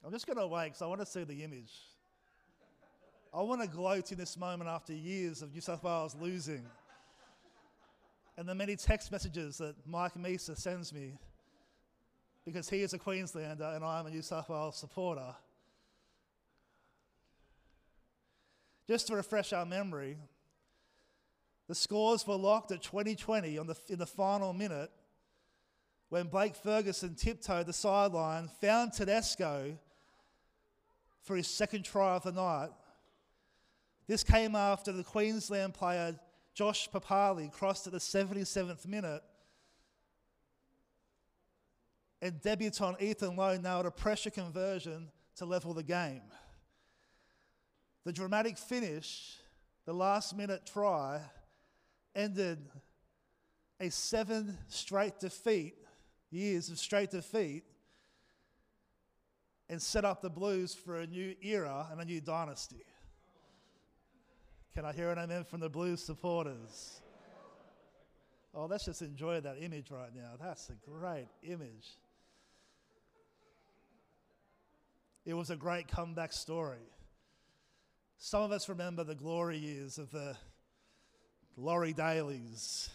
I'm 0.04 0.12
just 0.12 0.26
going 0.26 0.38
to 0.38 0.46
wait 0.46 0.66
because 0.66 0.82
I 0.82 0.86
want 0.86 1.00
to 1.00 1.06
see 1.06 1.24
the 1.24 1.42
image. 1.42 1.72
I 3.34 3.42
want 3.42 3.60
to 3.60 3.68
gloat 3.68 4.12
in 4.12 4.18
this 4.18 4.36
moment 4.36 4.70
after 4.70 4.94
years 4.94 5.42
of 5.42 5.52
New 5.52 5.60
South 5.60 5.82
Wales 5.82 6.16
losing. 6.18 6.64
And 8.38 8.48
the 8.48 8.54
many 8.54 8.76
text 8.76 9.10
messages 9.10 9.58
that 9.58 9.74
Mike 9.86 10.14
Misa 10.14 10.56
sends 10.56 10.92
me 10.92 11.18
because 12.44 12.70
he 12.70 12.82
is 12.82 12.94
a 12.94 12.98
Queenslander 12.98 13.72
and 13.74 13.84
I 13.84 13.98
am 13.98 14.06
a 14.06 14.10
New 14.10 14.22
South 14.22 14.48
Wales 14.48 14.76
supporter. 14.76 15.34
Just 18.86 19.08
to 19.08 19.16
refresh 19.16 19.52
our 19.52 19.66
memory, 19.66 20.16
the 21.68 21.74
scores 21.74 22.26
were 22.26 22.36
locked 22.36 22.70
at 22.70 22.82
2020 22.82 23.58
on 23.58 23.66
the, 23.66 23.76
in 23.88 23.98
the 23.98 24.06
final 24.06 24.52
minute 24.52 24.90
when 26.08 26.28
Blake 26.28 26.54
Ferguson 26.54 27.14
tiptoed 27.14 27.66
the 27.66 27.72
sideline, 27.72 28.48
found 28.60 28.92
Tedesco 28.92 29.76
for 31.22 31.36
his 31.36 31.48
second 31.48 31.84
try 31.84 32.14
of 32.14 32.22
the 32.22 32.32
night. 32.32 32.70
This 34.06 34.22
came 34.22 34.54
after 34.54 34.92
the 34.92 35.02
Queensland 35.02 35.74
player 35.74 36.14
Josh 36.54 36.88
Papalii 36.88 37.52
crossed 37.52 37.86
at 37.86 37.92
the 37.92 37.98
77th 37.98 38.86
minute 38.86 39.22
and 42.22 42.40
debutant 42.40 43.02
Ethan 43.02 43.36
Lowe 43.36 43.58
nailed 43.58 43.86
a 43.86 43.90
pressure 43.90 44.30
conversion 44.30 45.08
to 45.36 45.44
level 45.44 45.74
the 45.74 45.82
game. 45.82 46.22
The 48.04 48.12
dramatic 48.12 48.56
finish, 48.56 49.36
the 49.84 49.92
last 49.92 50.36
minute 50.36 50.62
try, 50.72 51.20
ended 52.16 52.58
a 53.78 53.90
seven 53.90 54.58
straight 54.68 55.20
defeat, 55.20 55.74
years 56.30 56.70
of 56.70 56.78
straight 56.78 57.10
defeat, 57.10 57.64
and 59.68 59.80
set 59.80 60.04
up 60.04 60.22
the 60.22 60.30
Blues 60.30 60.74
for 60.74 61.00
a 61.00 61.06
new 61.06 61.34
era 61.42 61.86
and 61.90 62.00
a 62.00 62.04
new 62.04 62.20
dynasty. 62.20 62.84
Can 64.74 64.84
I 64.84 64.92
hear 64.92 65.10
an 65.10 65.18
amen 65.18 65.44
from 65.44 65.60
the 65.60 65.68
Blues 65.68 66.02
supporters? 66.02 67.00
Oh, 68.54 68.66
let's 68.66 68.86
just 68.86 69.02
enjoy 69.02 69.40
that 69.40 69.56
image 69.60 69.90
right 69.90 70.14
now. 70.14 70.32
That's 70.40 70.70
a 70.70 70.90
great 70.90 71.28
image. 71.42 71.98
It 75.26 75.34
was 75.34 75.50
a 75.50 75.56
great 75.56 75.88
comeback 75.88 76.32
story. 76.32 76.88
Some 78.16 78.42
of 78.42 78.52
us 78.52 78.68
remember 78.68 79.04
the 79.04 79.14
glory 79.14 79.58
years 79.58 79.98
of 79.98 80.10
the 80.10 80.36
Laurie 81.56 81.94
Daley's 81.94 82.90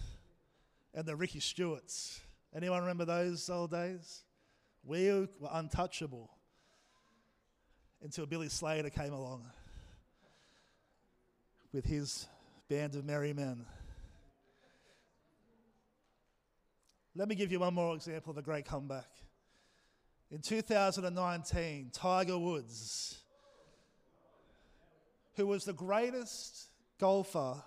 and 0.93 1.05
the 1.05 1.15
Ricky 1.15 1.39
Stuarts. 1.39 2.21
Anyone 2.55 2.81
remember 2.81 3.05
those 3.05 3.49
old 3.49 3.71
days? 3.71 4.23
We 4.83 5.09
were 5.09 5.49
untouchable 5.51 6.29
until 8.03 8.25
Billy 8.25 8.49
Slater 8.49 8.89
came 8.89 9.13
along 9.13 9.45
with 11.73 11.85
his 11.85 12.27
band 12.69 12.95
of 12.95 13.05
merry 13.05 13.33
men. 13.33 13.65
Let 17.15 17.27
me 17.27 17.35
give 17.35 17.51
you 17.51 17.59
one 17.59 17.73
more 17.73 17.95
example 17.95 18.31
of 18.31 18.37
a 18.37 18.41
great 18.41 18.65
comeback. 18.65 19.09
In 20.29 20.39
2019, 20.39 21.89
Tiger 21.91 22.37
Woods, 22.37 23.19
who 25.35 25.47
was 25.47 25.65
the 25.65 25.73
greatest 25.73 26.69
golfer, 26.99 27.61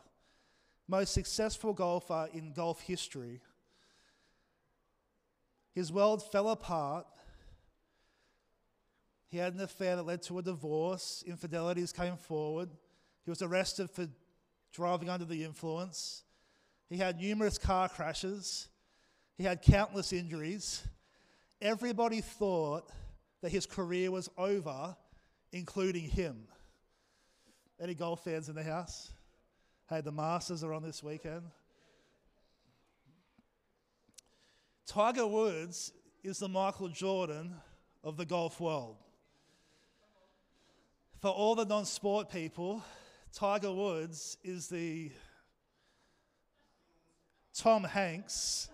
most 0.89 1.15
successful 1.15 1.73
golfer 1.73 2.29
in 2.33 2.53
golf 2.53 2.81
history, 2.81 3.41
his 5.75 5.93
world 5.93 6.23
fell 6.31 6.51
apart. 6.51 7.07
He 9.29 9.39
had 9.39 9.55
an 9.55 9.61
affair 9.61 9.97
that 9.97 10.07
led 10.07 10.23
to 10.23 10.39
a 10.39 10.43
divorce. 10.43 11.25
Infidelities 11.27 11.93
came 11.93 12.17
forward. 12.17 12.71
He 13.25 13.31
was 13.31 13.43
arrested 13.43 13.91
for 13.91 14.07
driving 14.73 15.09
under 15.09 15.25
the 15.25 15.43
influence. 15.43 16.23
He 16.89 16.97
had 16.97 17.21
numerous 17.21 17.59
car 17.59 17.89
crashes. 17.89 18.69
He 19.37 19.45
had 19.45 19.63
countless 19.63 20.13
injuries. 20.13 20.87
Everybody 21.61 22.21
thought 22.21 22.91
that 23.43 23.51
his 23.51 23.67
career 23.67 24.11
was 24.11 24.31
over, 24.39 24.97
including 25.53 26.09
him. 26.09 26.47
Any 27.81 27.95
golf 27.95 28.23
fans 28.23 28.49
in 28.49 28.55
the 28.55 28.63
house? 28.63 29.11
Hey, 29.95 30.01
the 30.01 30.11
Masters 30.11 30.65
are 30.65 30.75
on 30.75 30.83
this 30.83 31.05
weekend. 31.05 31.43
Tiger 34.89 35.25
Woods 35.25 35.93
is 36.25 36.41
the 36.41 36.49
Michael 36.49 36.89
Jordan 36.89 37.55
of 38.03 38.17
the 38.17 38.27
golf 38.27 38.59
world. 38.59 38.97
For 41.21 41.29
all 41.31 41.55
the 41.55 41.65
non 41.65 41.85
sport 41.85 42.29
people, 42.29 42.83
Tiger 43.33 43.71
Woods 43.71 44.37
is 44.43 44.67
the 44.67 45.13
Tom 47.57 47.85
Hanks 47.85 48.69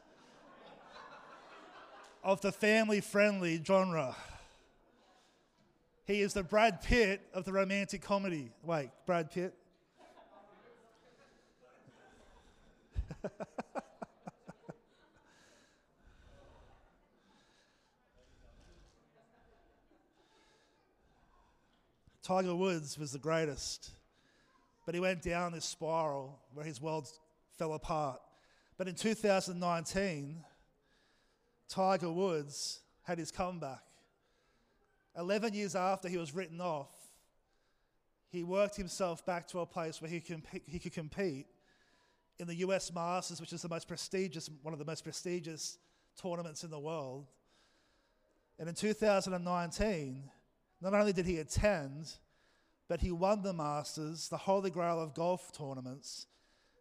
of 2.24 2.40
the 2.40 2.50
family 2.50 3.02
friendly 3.02 3.62
genre. 3.62 4.16
He 6.06 6.22
is 6.22 6.32
the 6.32 6.44
Brad 6.44 6.80
Pitt 6.80 7.20
of 7.34 7.44
the 7.44 7.52
romantic 7.52 8.00
comedy. 8.00 8.52
Wait, 8.64 8.88
Brad 9.04 9.30
Pitt? 9.30 9.54
Tiger 22.22 22.54
Woods 22.54 22.98
was 22.98 23.12
the 23.12 23.18
greatest, 23.18 23.90
but 24.86 24.94
he 24.94 25.00
went 25.00 25.22
down 25.22 25.52
this 25.52 25.64
spiral 25.64 26.38
where 26.54 26.64
his 26.64 26.80
world 26.80 27.08
fell 27.58 27.72
apart. 27.74 28.20
But 28.78 28.88
in 28.88 28.94
2019, 28.94 30.44
Tiger 31.68 32.10
Woods 32.10 32.80
had 33.02 33.18
his 33.18 33.30
comeback. 33.30 33.82
11 35.16 35.54
years 35.54 35.74
after 35.74 36.08
he 36.08 36.16
was 36.16 36.34
written 36.34 36.60
off, 36.60 36.94
he 38.28 38.44
worked 38.44 38.76
himself 38.76 39.26
back 39.26 39.48
to 39.48 39.58
a 39.60 39.66
place 39.66 40.00
where 40.00 40.10
he, 40.10 40.20
comp- 40.20 40.46
he 40.66 40.78
could 40.78 40.92
compete 40.92 41.46
in 42.40 42.46
the 42.46 42.56
US 42.56 42.92
Masters, 42.92 43.40
which 43.40 43.52
is 43.52 43.62
the 43.62 43.68
most 43.68 43.86
prestigious, 43.86 44.48
one 44.62 44.72
of 44.72 44.78
the 44.78 44.84
most 44.84 45.04
prestigious 45.04 45.78
tournaments 46.20 46.64
in 46.64 46.70
the 46.70 46.78
world. 46.78 47.26
And 48.58 48.68
in 48.68 48.74
2019, 48.74 50.30
not 50.80 50.94
only 50.94 51.12
did 51.12 51.26
he 51.26 51.38
attend, 51.38 52.12
but 52.88 53.00
he 53.00 53.10
won 53.10 53.42
the 53.42 53.52
Masters, 53.52 54.28
the 54.28 54.36
holy 54.36 54.70
grail 54.70 55.00
of 55.00 55.14
golf 55.14 55.52
tournaments. 55.52 56.26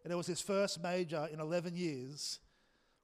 And 0.02 0.12
it 0.12 0.16
was 0.16 0.26
his 0.26 0.40
first 0.40 0.82
major 0.82 1.28
in 1.32 1.40
11 1.40 1.76
years 1.76 2.40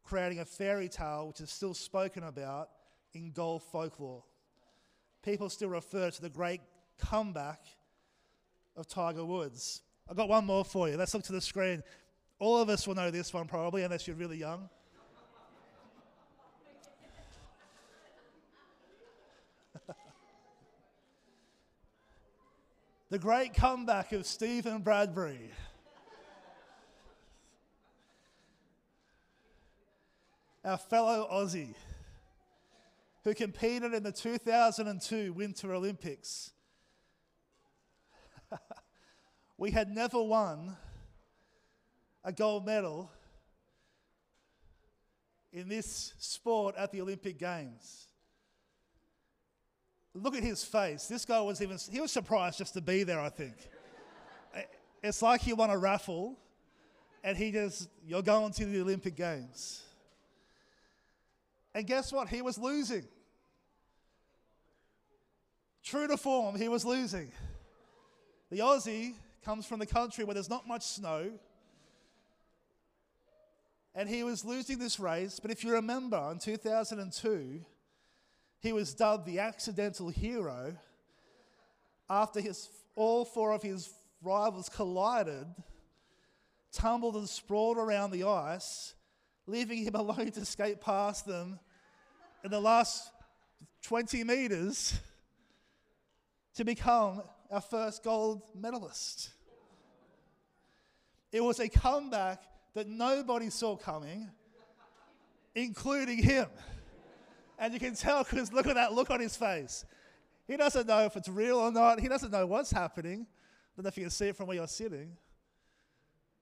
creating 0.02 0.38
a 0.38 0.44
fairy 0.44 0.88
tale 0.88 1.28
which 1.28 1.40
is 1.40 1.50
still 1.50 1.74
spoken 1.74 2.22
about 2.22 2.70
in 3.12 3.32
golf 3.32 3.64
folklore. 3.70 4.24
People 5.22 5.50
still 5.50 5.68
refer 5.68 6.10
to 6.10 6.22
the 6.22 6.30
great 6.30 6.60
comeback 6.98 7.60
of 8.76 8.86
Tiger 8.86 9.24
Woods. 9.24 9.82
I've 10.08 10.16
got 10.16 10.28
one 10.28 10.46
more 10.46 10.64
for 10.64 10.88
you. 10.88 10.96
Let's 10.96 11.12
look 11.12 11.24
to 11.24 11.32
the 11.32 11.40
screen. 11.40 11.82
All 12.38 12.58
of 12.58 12.68
us 12.68 12.86
will 12.86 12.94
know 12.94 13.10
this 13.10 13.32
one 13.32 13.46
probably, 13.46 13.82
unless 13.82 14.06
you're 14.06 14.14
really 14.16 14.36
young. 14.36 14.68
the 23.10 23.18
great 23.18 23.54
comeback 23.54 24.12
of 24.12 24.26
Stephen 24.26 24.82
Bradbury. 24.82 25.50
our 30.66 30.76
fellow 30.76 31.28
Aussie, 31.32 31.76
who 33.22 33.32
competed 33.34 33.94
in 33.94 34.02
the 34.02 34.10
2002 34.10 35.32
Winter 35.32 35.72
Olympics. 35.72 36.50
we 39.58 39.70
had 39.70 39.88
never 39.88 40.20
won 40.20 40.76
a 42.26 42.32
gold 42.32 42.66
medal 42.66 43.08
in 45.52 45.68
this 45.68 46.12
sport 46.18 46.74
at 46.76 46.90
the 46.90 47.00
Olympic 47.00 47.38
Games. 47.38 48.08
Look 50.12 50.34
at 50.34 50.42
his 50.42 50.64
face. 50.64 51.06
This 51.06 51.24
guy 51.24 51.40
was 51.40 51.62
even, 51.62 51.78
he 51.90 52.00
was 52.00 52.10
surprised 52.10 52.58
just 52.58 52.74
to 52.74 52.80
be 52.80 53.04
there, 53.04 53.20
I 53.20 53.30
think. 53.30 53.54
Eh, 54.54 54.62
it's 55.02 55.20
like 55.20 55.42
he 55.42 55.52
won 55.52 55.68
a 55.68 55.76
raffle 55.76 56.38
and 57.22 57.36
he 57.36 57.52
just, 57.52 57.90
you're 58.06 58.22
going 58.22 58.52
to 58.52 58.64
the 58.64 58.80
Olympic 58.80 59.14
Games. 59.14 59.82
And 61.74 61.86
guess 61.86 62.10
what? 62.10 62.28
He 62.28 62.40
was 62.40 62.56
losing. 62.56 63.04
True 65.84 66.08
to 66.08 66.16
form, 66.16 66.56
he 66.56 66.68
was 66.68 66.86
losing. 66.86 67.30
The 68.50 68.60
Aussie 68.60 69.12
comes 69.44 69.66
from 69.66 69.78
the 69.78 69.86
country 69.86 70.24
where 70.24 70.32
there's 70.32 70.48
not 70.48 70.66
much 70.66 70.84
snow. 70.86 71.32
And 73.98 74.10
he 74.10 74.22
was 74.22 74.44
losing 74.44 74.78
this 74.78 75.00
race. 75.00 75.40
But 75.40 75.50
if 75.50 75.64
you 75.64 75.72
remember, 75.72 76.28
in 76.30 76.38
2002, 76.38 77.64
he 78.60 78.72
was 78.74 78.92
dubbed 78.92 79.24
the 79.24 79.38
accidental 79.38 80.10
hero 80.10 80.76
after 82.10 82.40
his, 82.40 82.68
all 82.94 83.24
four 83.24 83.52
of 83.52 83.62
his 83.62 83.88
rivals 84.22 84.68
collided, 84.68 85.46
tumbled 86.72 87.16
and 87.16 87.26
sprawled 87.26 87.78
around 87.78 88.10
the 88.10 88.24
ice, 88.24 88.94
leaving 89.46 89.78
him 89.78 89.94
alone 89.94 90.30
to 90.32 90.44
skate 90.44 90.82
past 90.82 91.26
them 91.26 91.58
in 92.44 92.50
the 92.50 92.60
last 92.60 93.10
20 93.82 94.24
meters 94.24 95.00
to 96.54 96.64
become 96.64 97.22
our 97.50 97.62
first 97.62 98.02
gold 98.02 98.42
medalist. 98.54 99.30
It 101.32 101.42
was 101.42 101.60
a 101.60 101.68
comeback 101.68 102.42
that 102.76 102.86
nobody 102.86 103.48
saw 103.48 103.74
coming, 103.74 104.30
including 105.54 106.22
him. 106.22 106.46
And 107.58 107.72
you 107.72 107.80
can 107.80 107.94
tell 107.94 108.22
because 108.22 108.52
look 108.52 108.66
at 108.66 108.74
that 108.74 108.92
look 108.92 109.08
on 109.10 109.18
his 109.18 109.34
face. 109.34 109.86
He 110.46 110.58
doesn't 110.58 110.86
know 110.86 111.06
if 111.06 111.16
it's 111.16 111.30
real 111.30 111.56
or 111.56 111.72
not. 111.72 112.00
He 112.00 112.06
doesn't 112.06 112.30
know 112.30 112.46
what's 112.46 112.70
happening. 112.70 113.26
I 113.26 113.76
don't 113.76 113.84
know 113.84 113.88
if 113.88 113.96
you 113.96 114.04
can 114.04 114.10
see 114.10 114.28
it 114.28 114.36
from 114.36 114.46
where 114.46 114.56
you're 114.56 114.66
sitting. 114.66 115.16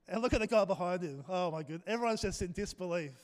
And 0.09 0.23
look 0.23 0.35
at 0.35 0.41
the 0.41 0.49
guy 0.49 0.65
behind 0.65 1.03
him. 1.03 1.25
Oh 1.29 1.53
my 1.53 1.63
goodness. 1.63 1.85
Everyone's 1.87 2.23
just 2.23 2.43
in 2.43 2.51
disbelief. 2.51 3.15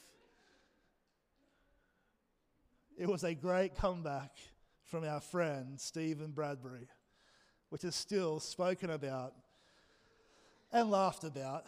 It 2.97 3.09
was 3.09 3.25
a 3.25 3.35
great 3.35 3.75
comeback 3.75 4.37
from 4.85 5.03
our 5.03 5.21
friend 5.21 5.81
Stephen 5.81 6.31
Bradbury, 6.31 6.87
which 7.71 7.83
is 7.83 7.97
still 7.97 8.39
spoken 8.39 8.89
about 8.89 9.35
and 10.73 10.93
laughed 10.93 11.25
about 11.25 11.65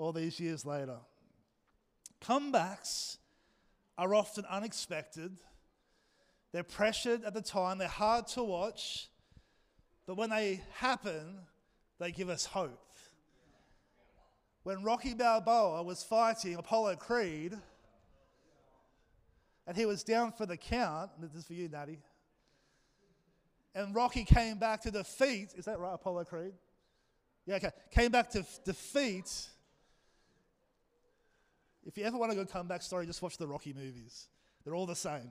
all 0.00 0.12
these 0.12 0.40
years 0.40 0.64
later. 0.64 0.96
Comebacks 2.22 3.18
are 3.98 4.14
often 4.14 4.44
unexpected. 4.48 5.36
They're 6.52 6.62
pressured 6.62 7.22
at 7.24 7.34
the 7.34 7.42
time, 7.42 7.78
they're 7.78 7.86
hard 7.86 8.26
to 8.28 8.42
watch, 8.42 9.08
but 10.06 10.16
when 10.16 10.30
they 10.30 10.62
happen, 10.76 11.40
they 11.98 12.10
give 12.10 12.30
us 12.30 12.46
hope. 12.46 12.80
When 14.62 14.82
Rocky 14.82 15.14
Balboa 15.14 15.82
was 15.82 16.02
fighting 16.02 16.54
Apollo 16.56 16.96
Creed, 16.96 17.56
and 19.66 19.76
he 19.76 19.86
was 19.86 20.02
down 20.02 20.32
for 20.32 20.46
the 20.46 20.56
count, 20.56 21.10
this 21.20 21.34
is 21.34 21.46
for 21.46 21.52
you, 21.52 21.68
Natty. 21.68 21.98
And 23.74 23.94
Rocky 23.94 24.24
came 24.24 24.58
back 24.58 24.80
to 24.82 24.90
defeat, 24.90 25.52
is 25.56 25.66
that 25.66 25.78
right, 25.78 25.94
Apollo 25.94 26.24
Creed? 26.24 26.52
Yeah, 27.46 27.56
okay. 27.56 27.70
Came 27.90 28.10
back 28.10 28.30
to 28.30 28.40
f- 28.40 28.60
defeat. 28.64 29.30
If 31.84 31.96
you 31.96 32.04
ever 32.04 32.18
want 32.18 32.32
a 32.32 32.34
good 32.34 32.50
comeback 32.50 32.82
story, 32.82 33.06
just 33.06 33.22
watch 33.22 33.38
the 33.38 33.46
Rocky 33.46 33.72
movies. 33.72 34.28
They're 34.64 34.74
all 34.74 34.86
the 34.86 34.94
same. 34.94 35.30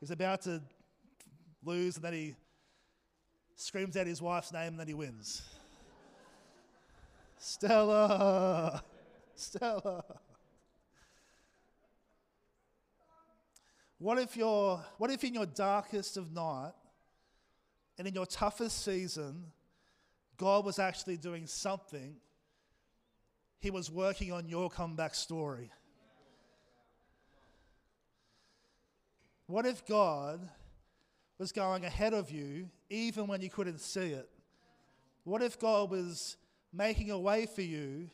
He's 0.00 0.10
about 0.10 0.42
to 0.42 0.60
lose, 1.64 1.96
and 1.96 2.04
then 2.04 2.12
he 2.12 2.34
screams 3.56 3.96
out 3.96 4.06
his 4.06 4.20
wife's 4.20 4.52
name, 4.52 4.68
and 4.68 4.80
then 4.80 4.88
he 4.88 4.94
wins. 4.94 5.42
Stella! 7.38 8.82
Stella! 9.34 10.04
What 13.98 14.18
if, 14.18 14.36
you're, 14.36 14.84
what 14.98 15.10
if 15.10 15.22
in 15.22 15.34
your 15.34 15.46
darkest 15.46 16.16
of 16.16 16.32
night 16.32 16.72
and 17.96 18.08
in 18.08 18.14
your 18.14 18.26
toughest 18.26 18.84
season, 18.84 19.44
God 20.36 20.64
was 20.64 20.80
actually 20.80 21.16
doing 21.16 21.46
something? 21.46 22.16
He 23.62 23.70
was 23.70 23.92
working 23.92 24.32
on 24.32 24.48
your 24.48 24.68
comeback 24.68 25.14
story. 25.14 25.70
What 29.46 29.66
if 29.66 29.86
God 29.86 30.40
was 31.38 31.52
going 31.52 31.84
ahead 31.84 32.12
of 32.12 32.32
you 32.32 32.68
even 32.90 33.28
when 33.28 33.40
you 33.40 33.48
couldn't 33.48 33.78
see 33.78 34.10
it? 34.10 34.28
What 35.22 35.42
if 35.42 35.60
God 35.60 35.92
was 35.92 36.36
making 36.72 37.12
a 37.12 37.18
way 37.18 37.46
for 37.46 37.62
you 37.62 38.10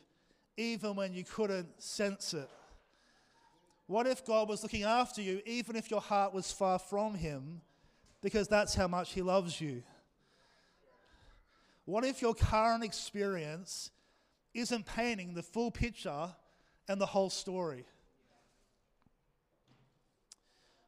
even 0.55 0.95
when 0.95 1.15
you 1.15 1.23
couldn't 1.23 1.81
sense 1.81 2.35
it? 2.35 2.49
What 3.87 4.05
if 4.05 4.23
God 4.23 4.49
was 4.49 4.61
looking 4.61 4.83
after 4.83 5.19
you 5.19 5.41
even 5.47 5.75
if 5.75 5.89
your 5.89 6.01
heart 6.01 6.31
was 6.31 6.51
far 6.51 6.77
from 6.77 7.15
Him 7.15 7.61
because 8.21 8.47
that's 8.47 8.75
how 8.75 8.87
much 8.87 9.13
He 9.13 9.23
loves 9.23 9.59
you? 9.59 9.81
What 11.85 12.05
if 12.05 12.21
your 12.21 12.35
current 12.35 12.83
experience 12.83 13.89
isn't 14.53 14.85
painting 14.85 15.33
the 15.33 15.43
full 15.43 15.71
picture 15.71 16.29
and 16.87 16.99
the 16.99 17.05
whole 17.05 17.29
story? 17.29 17.85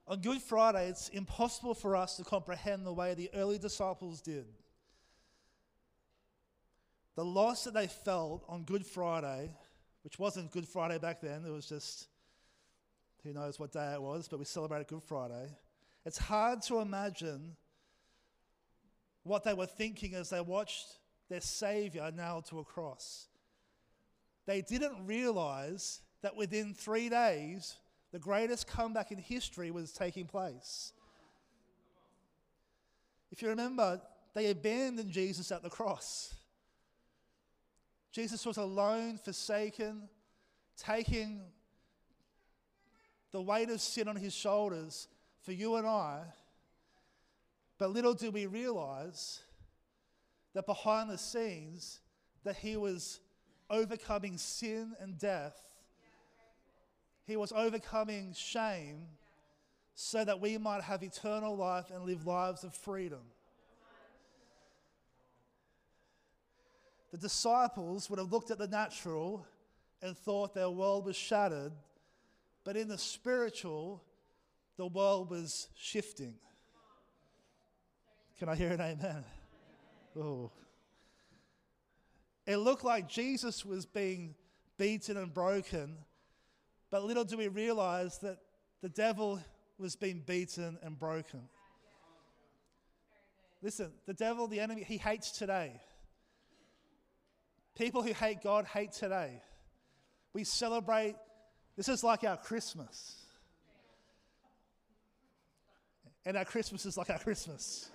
On 0.07 0.19
Good 0.19 0.41
Friday, 0.41 0.89
it's 0.89 1.09
impossible 1.09 1.73
for 1.73 1.95
us 1.95 2.17
to 2.17 2.23
comprehend 2.23 2.85
the 2.85 2.93
way 2.93 3.13
the 3.13 3.29
early 3.33 3.57
disciples 3.57 4.19
did. 4.19 4.45
The 7.15 7.23
loss 7.23 7.63
that 7.65 7.73
they 7.73 7.87
felt 7.87 8.43
on 8.49 8.63
Good 8.63 8.85
Friday, 8.85 9.51
which 10.03 10.19
wasn't 10.19 10.51
Good 10.51 10.67
Friday 10.67 10.97
back 10.97 11.21
then, 11.21 11.45
it 11.45 11.51
was 11.51 11.65
just 11.65 12.07
who 13.23 13.33
knows 13.33 13.59
what 13.59 13.71
day 13.71 13.93
it 13.93 14.01
was, 14.01 14.27
but 14.27 14.39
we 14.39 14.45
celebrated 14.45 14.87
Good 14.87 15.03
Friday. 15.03 15.55
It's 16.05 16.17
hard 16.17 16.61
to 16.63 16.79
imagine 16.79 17.55
what 19.23 19.43
they 19.43 19.53
were 19.53 19.67
thinking 19.67 20.15
as 20.15 20.31
they 20.31 20.41
watched 20.41 20.97
their 21.29 21.41
Savior 21.41 22.11
nailed 22.11 22.45
to 22.45 22.59
a 22.59 22.63
cross. 22.63 23.27
They 24.51 24.59
didn't 24.59 25.05
realize 25.05 26.01
that 26.23 26.35
within 26.35 26.73
three 26.73 27.07
days, 27.07 27.77
the 28.11 28.19
greatest 28.19 28.67
comeback 28.67 29.09
in 29.13 29.17
history 29.17 29.71
was 29.71 29.93
taking 29.93 30.25
place. 30.25 30.91
If 33.31 33.41
you 33.41 33.47
remember, 33.47 34.01
they 34.33 34.49
abandoned 34.49 35.09
Jesus 35.09 35.53
at 35.53 35.63
the 35.63 35.69
cross. 35.69 36.35
Jesus 38.11 38.45
was 38.45 38.57
alone, 38.57 39.19
forsaken, 39.19 40.09
taking 40.75 41.39
the 43.31 43.41
weight 43.41 43.69
of 43.69 43.79
sin 43.79 44.09
on 44.09 44.17
his 44.17 44.35
shoulders 44.35 45.07
for 45.43 45.53
you 45.53 45.77
and 45.77 45.87
I. 45.87 46.23
But 47.77 47.91
little 47.91 48.15
do 48.15 48.31
we 48.31 48.47
realize 48.47 49.43
that 50.53 50.65
behind 50.65 51.09
the 51.09 51.17
scenes 51.17 52.01
that 52.43 52.57
he 52.57 52.75
was 52.75 53.21
overcoming 53.71 54.37
sin 54.37 54.93
and 54.99 55.17
death 55.17 55.71
he 57.31 57.37
was 57.37 57.53
overcoming 57.53 58.33
shame 58.33 59.07
so 59.93 60.25
that 60.25 60.41
we 60.41 60.57
might 60.57 60.81
have 60.81 61.01
eternal 61.01 61.55
life 61.55 61.89
and 61.89 62.03
live 62.03 62.27
lives 62.27 62.63
of 62.63 62.73
freedom. 62.73 63.21
The 67.11 67.17
disciples 67.17 68.09
would 68.09 68.19
have 68.19 68.31
looked 68.31 68.51
at 68.51 68.57
the 68.57 68.67
natural 68.67 69.45
and 70.01 70.17
thought 70.17 70.53
their 70.53 70.69
world 70.69 71.05
was 71.05 71.15
shattered, 71.15 71.73
but 72.63 72.75
in 72.75 72.89
the 72.89 72.97
spiritual, 72.97 74.03
the 74.75 74.87
world 74.87 75.29
was 75.29 75.67
shifting. 75.75 76.33
Can 78.39 78.49
I 78.49 78.55
hear 78.55 78.71
an 78.71 78.81
amen? 78.81 79.23
Oh. 80.19 80.51
It 82.45 82.57
looked 82.57 82.83
like 82.83 83.07
Jesus 83.07 83.65
was 83.65 83.85
being 83.85 84.35
beaten 84.77 85.17
and 85.17 85.33
broken 85.33 85.97
but 86.91 87.05
little 87.05 87.23
do 87.23 87.37
we 87.37 87.47
realize 87.47 88.17
that 88.19 88.37
the 88.81 88.89
devil 88.89 89.41
was 89.79 89.95
being 89.95 90.21
beaten 90.25 90.77
and 90.83 90.99
broken. 90.99 91.47
Listen, 93.63 93.91
the 94.05 94.13
devil, 94.13 94.47
the 94.47 94.59
enemy, 94.59 94.83
he 94.83 94.97
hates 94.97 95.31
today. 95.31 95.79
People 97.75 98.03
who 98.03 98.13
hate 98.13 98.43
God 98.43 98.65
hate 98.65 98.91
today. 98.91 99.41
We 100.33 100.43
celebrate, 100.43 101.15
this 101.77 101.87
is 101.87 102.03
like 102.03 102.23
our 102.25 102.37
Christmas. 102.37 103.15
And 106.25 106.35
our 106.35 106.45
Christmas 106.45 106.85
is 106.85 106.97
like 106.97 107.09
our 107.09 107.19
Christmas. 107.19 107.89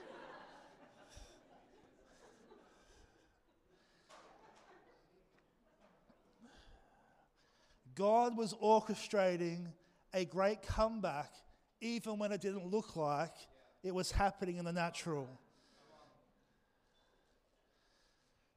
God 7.97 8.37
was 8.37 8.55
orchestrating 8.55 9.67
a 10.15 10.25
great 10.25 10.63
comeback 10.63 11.33
even 11.81 12.19
when 12.19 12.31
it 12.31 12.41
didn't 12.41 12.71
look 12.71 12.95
like 12.95 13.35
it 13.83 13.95
was 13.95 14.13
happening 14.13 14.59
in 14.59 14.65
the 14.65 14.73
natural. 14.73 15.29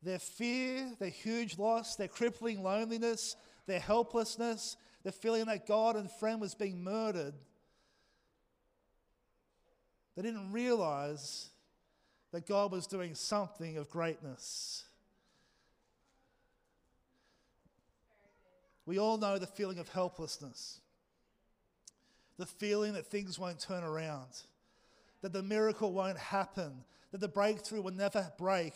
Their 0.04 0.20
fear, 0.20 0.92
their 1.00 1.10
huge 1.10 1.58
loss, 1.58 1.96
their 1.96 2.08
crippling 2.08 2.64
loneliness, 2.64 3.36
their 3.66 3.80
helplessness, 3.80 4.78
the 5.04 5.12
feeling 5.12 5.46
that 5.46 5.66
God 5.66 5.96
and 5.96 6.10
friend 6.12 6.40
was 6.40 6.56
being 6.56 6.84
murdered, 6.84 7.34
they 10.16 10.22
didn't 10.22 10.52
realize 10.52 11.50
that 12.32 12.46
God 12.46 12.72
was 12.72 12.88
doing 12.88 13.16
something 13.16 13.78
of 13.78 13.90
greatness. 13.90 14.84
We 18.90 18.98
all 18.98 19.20
know 19.20 19.38
the 19.38 19.46
feeling 19.46 19.78
of 19.78 19.88
helplessness, 19.88 20.80
the 22.40 22.48
feeling 22.48 22.94
that 22.94 23.06
things 23.06 23.38
won't 23.38 23.60
turn 23.60 23.84
around, 23.84 24.42
that 25.22 25.32
the 25.32 25.44
miracle 25.44 25.94
won't 25.94 26.18
happen, 26.18 26.72
that 27.12 27.22
the 27.22 27.28
breakthrough 27.28 27.84
will 27.84 27.94
never 27.94 28.34
break, 28.40 28.74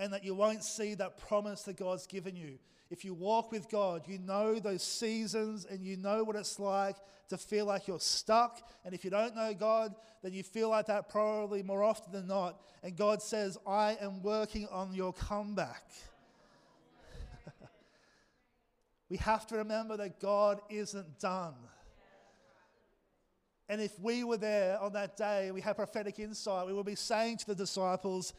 and 0.00 0.12
that 0.12 0.24
you 0.24 0.34
won't 0.34 0.64
see 0.64 0.94
that 0.94 1.16
promise 1.16 1.62
that 1.62 1.76
God's 1.76 2.08
given 2.08 2.34
you. 2.34 2.58
If 2.90 3.04
you 3.04 3.14
walk 3.14 3.52
with 3.52 3.70
God, 3.70 4.02
you 4.08 4.18
know 4.18 4.58
those 4.58 4.82
seasons 4.82 5.64
and 5.64 5.84
you 5.84 5.96
know 5.96 6.24
what 6.24 6.34
it's 6.34 6.58
like 6.58 6.96
to 7.28 7.38
feel 7.38 7.64
like 7.64 7.86
you're 7.86 8.00
stuck. 8.00 8.68
And 8.84 8.92
if 8.92 9.04
you 9.04 9.10
don't 9.10 9.36
know 9.36 9.54
God, 9.54 9.94
then 10.24 10.32
you 10.32 10.42
feel 10.42 10.70
like 10.70 10.86
that 10.86 11.08
probably 11.08 11.62
more 11.62 11.84
often 11.84 12.12
than 12.12 12.26
not. 12.26 12.60
And 12.82 12.96
God 12.96 13.22
says, 13.22 13.56
I 13.64 13.96
am 14.00 14.24
working 14.24 14.66
on 14.72 14.92
your 14.92 15.12
comeback. 15.12 15.84
We 19.12 19.18
have 19.18 19.46
to 19.46 19.56
remember 19.56 19.98
that 19.98 20.20
God 20.20 20.62
isn't 20.70 21.20
done. 21.20 21.52
And 23.68 23.78
if 23.78 24.00
we 24.00 24.24
were 24.24 24.38
there 24.38 24.80
on 24.80 24.94
that 24.94 25.18
day, 25.18 25.50
we 25.50 25.60
had 25.60 25.76
prophetic 25.76 26.18
insight, 26.18 26.66
we 26.66 26.72
would 26.72 26.86
be 26.86 26.94
saying 26.94 27.36
to 27.36 27.46
the 27.48 27.54
disciples, 27.54 28.32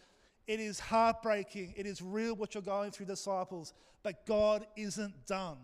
It 0.47 0.59
is 0.59 0.79
heartbreaking. 0.79 1.75
It 1.77 1.85
is 1.85 2.01
real 2.01 2.35
what 2.35 2.55
you're 2.55 2.63
going 2.63 2.89
through, 2.89 3.05
disciples, 3.05 3.71
but 4.01 4.25
God 4.25 4.65
isn't 4.75 5.27
done. 5.27 5.59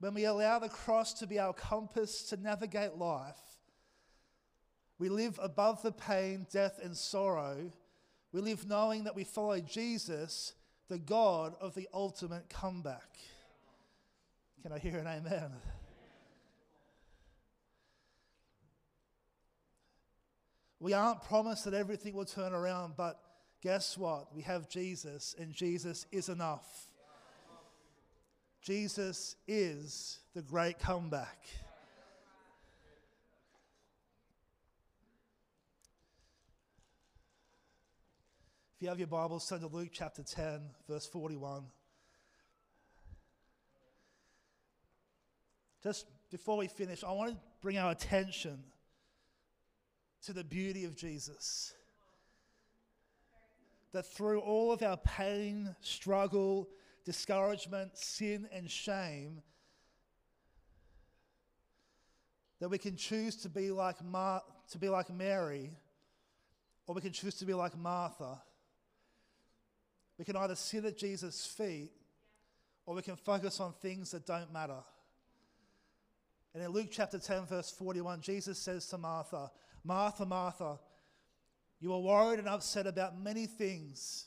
When 0.00 0.12
we 0.12 0.26
allow 0.26 0.58
the 0.58 0.68
cross 0.68 1.14
to 1.14 1.26
be 1.26 1.38
our 1.38 1.54
compass 1.54 2.24
to 2.24 2.36
navigate 2.36 2.98
life, 2.98 3.40
we 4.98 5.08
live 5.08 5.40
above 5.42 5.80
the 5.80 5.92
pain, 5.92 6.46
death, 6.52 6.78
and 6.82 6.94
sorrow. 6.94 7.72
We 8.32 8.42
live 8.42 8.68
knowing 8.68 9.04
that 9.04 9.16
we 9.16 9.24
follow 9.24 9.58
Jesus, 9.60 10.52
the 10.88 10.98
God 10.98 11.54
of 11.60 11.74
the 11.74 11.88
ultimate 11.92 12.48
comeback. 12.48 13.18
Can 14.62 14.72
I 14.72 14.78
hear 14.78 14.98
an 14.98 15.06
amen? 15.06 15.52
We 20.80 20.92
aren't 20.92 21.22
promised 21.22 21.64
that 21.64 21.74
everything 21.74 22.14
will 22.14 22.24
turn 22.24 22.52
around, 22.52 22.94
but 22.96 23.20
guess 23.62 23.98
what? 23.98 24.34
We 24.34 24.42
have 24.42 24.68
Jesus, 24.68 25.34
and 25.38 25.52
Jesus 25.52 26.06
is 26.12 26.28
enough. 26.28 26.86
Jesus 28.62 29.36
is 29.46 30.20
the 30.34 30.42
great 30.42 30.78
comeback. 30.78 31.46
If 38.78 38.82
you 38.82 38.88
have 38.90 38.98
your 39.00 39.08
Bibles, 39.08 39.48
turn 39.48 39.58
to 39.62 39.66
Luke 39.66 39.88
chapter 39.92 40.22
10, 40.22 40.60
verse 40.88 41.04
41. 41.08 41.64
Just 45.82 46.06
before 46.30 46.56
we 46.56 46.68
finish, 46.68 47.02
I 47.02 47.10
want 47.10 47.32
to 47.32 47.36
bring 47.60 47.76
our 47.76 47.90
attention 47.90 48.62
to 50.26 50.32
the 50.32 50.44
beauty 50.44 50.84
of 50.84 50.94
Jesus. 50.94 51.74
That 53.90 54.06
through 54.06 54.42
all 54.42 54.70
of 54.70 54.80
our 54.84 54.98
pain, 54.98 55.74
struggle, 55.80 56.68
discouragement, 57.04 57.98
sin, 57.98 58.48
and 58.52 58.70
shame, 58.70 59.42
that 62.60 62.68
we 62.68 62.78
can 62.78 62.94
choose 62.94 63.34
to 63.38 63.48
be 63.48 63.72
like, 63.72 64.04
Mar- 64.04 64.44
to 64.70 64.78
be 64.78 64.88
like 64.88 65.10
Mary, 65.10 65.76
or 66.86 66.94
we 66.94 67.00
can 67.00 67.12
choose 67.12 67.34
to 67.38 67.44
be 67.44 67.54
like 67.54 67.76
Martha. 67.76 68.40
We 70.18 70.24
can 70.24 70.36
either 70.36 70.56
sit 70.56 70.84
at 70.84 70.98
Jesus' 70.98 71.46
feet, 71.46 71.92
or 72.84 72.94
we 72.94 73.02
can 73.02 73.16
focus 73.16 73.60
on 73.60 73.72
things 73.72 74.10
that 74.10 74.26
don't 74.26 74.52
matter. 74.52 74.82
And 76.54 76.62
in 76.62 76.70
Luke 76.70 76.88
chapter 76.90 77.18
10, 77.18 77.46
verse 77.46 77.70
41, 77.70 78.20
Jesus 78.20 78.58
says 78.58 78.86
to 78.88 78.98
Martha, 78.98 79.50
Martha, 79.84 80.26
Martha, 80.26 80.78
you 81.80 81.92
are 81.92 82.00
worried 82.00 82.40
and 82.40 82.48
upset 82.48 82.86
about 82.86 83.20
many 83.20 83.46
things, 83.46 84.26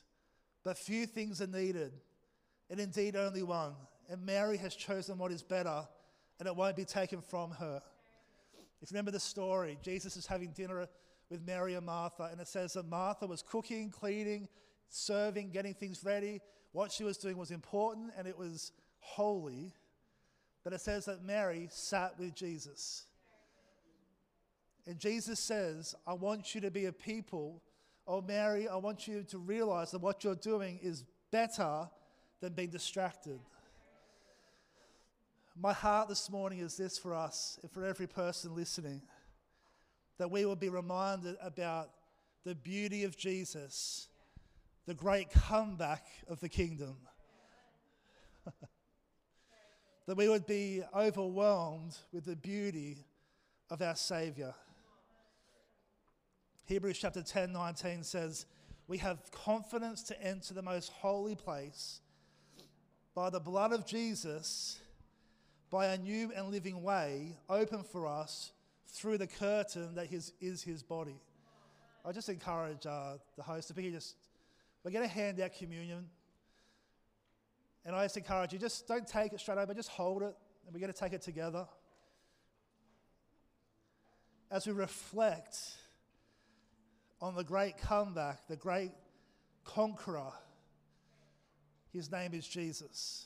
but 0.63 0.77
few 0.77 1.05
things 1.05 1.41
are 1.41 1.47
needed, 1.47 1.91
and 2.69 2.79
indeed 2.79 3.15
only 3.15 3.43
one. 3.43 3.73
And 4.09 4.25
Mary 4.25 4.57
has 4.57 4.75
chosen 4.75 5.17
what 5.17 5.31
is 5.31 5.43
better, 5.43 5.85
and 6.39 6.47
it 6.47 6.55
won't 6.55 6.77
be 6.77 6.85
taken 6.85 7.21
from 7.21 7.51
her. 7.51 7.81
If 8.81 8.91
you 8.91 8.95
remember 8.95 9.11
the 9.11 9.19
story, 9.19 9.77
Jesus 9.81 10.15
is 10.15 10.25
having 10.25 10.51
dinner 10.51 10.87
with 11.29 11.45
Mary 11.45 11.75
and 11.75 11.85
Martha, 11.85 12.29
and 12.31 12.39
it 12.39 12.47
says 12.47 12.73
that 12.73 12.87
Martha 12.87 13.27
was 13.27 13.41
cooking, 13.41 13.89
cleaning, 13.89 14.47
serving, 14.91 15.49
getting 15.49 15.73
things 15.73 16.03
ready. 16.03 16.41
What 16.71 16.91
she 16.91 17.03
was 17.03 17.17
doing 17.17 17.37
was 17.37 17.51
important 17.51 18.11
and 18.17 18.27
it 18.27 18.37
was 18.37 18.71
holy. 18.99 19.73
But 20.63 20.73
it 20.73 20.81
says 20.81 21.05
that 21.05 21.23
Mary 21.23 21.67
sat 21.71 22.19
with 22.19 22.35
Jesus. 22.35 23.05
And 24.85 24.99
Jesus 24.99 25.39
says, 25.39 25.95
I 26.05 26.13
want 26.13 26.53
you 26.53 26.61
to 26.61 26.71
be 26.71 26.85
a 26.85 26.91
people. 26.91 27.61
Oh, 28.07 28.21
Mary, 28.21 28.67
I 28.67 28.75
want 28.75 29.07
you 29.07 29.23
to 29.23 29.37
realize 29.37 29.91
that 29.91 30.01
what 30.01 30.23
you're 30.23 30.35
doing 30.35 30.79
is 30.81 31.03
better 31.31 31.89
than 32.41 32.53
being 32.53 32.69
distracted. 32.69 33.39
My 35.55 35.73
heart 35.73 36.09
this 36.09 36.29
morning 36.29 36.59
is 36.59 36.77
this 36.77 36.97
for 36.97 37.13
us 37.13 37.59
and 37.61 37.71
for 37.71 37.85
every 37.85 38.07
person 38.07 38.55
listening 38.55 39.01
that 40.17 40.29
we 40.29 40.45
will 40.45 40.55
be 40.55 40.69
reminded 40.69 41.35
about 41.41 41.89
the 42.43 42.55
beauty 42.55 43.03
of 43.03 43.17
Jesus, 43.17 44.07
the 44.85 44.93
great 44.93 45.29
comeback 45.31 46.05
of 46.27 46.39
the 46.39 46.49
kingdom. 46.49 46.95
that 50.07 50.17
we 50.17 50.27
would 50.27 50.45
be 50.45 50.81
overwhelmed 50.95 51.97
with 52.11 52.25
the 52.25 52.35
beauty 52.35 53.05
of 53.69 53.81
our 53.81 53.95
Savior. 53.95 54.53
Hebrews 56.65 56.97
chapter 56.99 57.21
10 57.21 57.53
19 57.53 58.03
says, 58.03 58.45
We 58.87 58.97
have 58.97 59.31
confidence 59.31 60.03
to 60.03 60.21
enter 60.21 60.53
the 60.53 60.61
most 60.61 60.91
holy 60.91 61.35
place 61.35 62.01
by 63.13 63.29
the 63.29 63.39
blood 63.39 63.73
of 63.73 63.85
Jesus, 63.85 64.79
by 65.69 65.87
a 65.87 65.97
new 65.97 66.31
and 66.35 66.49
living 66.49 66.81
way 66.81 67.37
open 67.49 67.83
for 67.83 68.07
us 68.07 68.51
through 68.87 69.17
the 69.17 69.27
curtain 69.27 69.95
that 69.95 70.07
his, 70.07 70.33
is 70.41 70.63
his 70.63 70.83
body. 70.83 71.21
I 72.03 72.11
just 72.11 72.29
encourage 72.29 72.85
uh, 72.85 73.13
the 73.37 73.43
host 73.43 73.67
to 73.67 73.73
be 73.73 73.91
just, 73.91 74.15
we're 74.83 74.91
going 74.91 75.07
to 75.07 75.13
hand 75.13 75.39
out 75.39 75.53
communion. 75.53 76.05
And 77.85 77.95
I 77.95 78.05
just 78.05 78.17
encourage 78.17 78.53
you, 78.53 78.59
just 78.59 78.87
don't 78.87 79.07
take 79.07 79.33
it 79.33 79.39
straight 79.39 79.57
over, 79.57 79.73
just 79.73 79.89
hold 79.89 80.21
it, 80.21 80.35
and 80.65 80.73
we're 80.73 80.79
going 80.79 80.93
to 80.93 80.99
take 80.99 81.13
it 81.13 81.21
together. 81.21 81.67
As 84.51 84.67
we 84.67 84.73
reflect 84.73 85.57
on 87.21 87.35
the 87.35 87.43
great 87.43 87.77
comeback, 87.77 88.47
the 88.47 88.55
great 88.55 88.91
conqueror. 89.63 90.33
His 91.93 92.11
name 92.11 92.33
is 92.33 92.47
Jesus. 92.47 93.25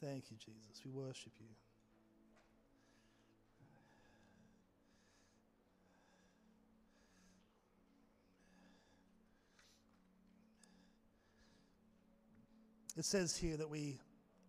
Thank 0.00 0.30
you, 0.30 0.36
Jesus. 0.36 0.82
We 0.84 0.90
worship 0.90 1.32
you. 1.40 1.65
It 12.96 13.04
says 13.04 13.36
here 13.36 13.56
that 13.58 13.68
we 13.68 13.98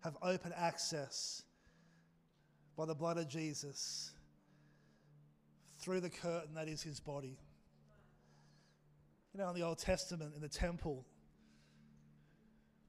have 0.03 0.15
open 0.21 0.53
access 0.55 1.43
by 2.77 2.85
the 2.85 2.95
blood 2.95 3.17
of 3.17 3.27
Jesus 3.27 4.11
through 5.79 5.99
the 5.99 6.09
curtain 6.09 6.53
that 6.55 6.69
is 6.69 6.81
his 6.81 6.99
body. 6.99 7.37
You 9.33 9.41
know, 9.41 9.49
in 9.49 9.55
the 9.55 9.63
Old 9.63 9.79
Testament, 9.79 10.33
in 10.35 10.41
the 10.41 10.47
temple, 10.47 11.05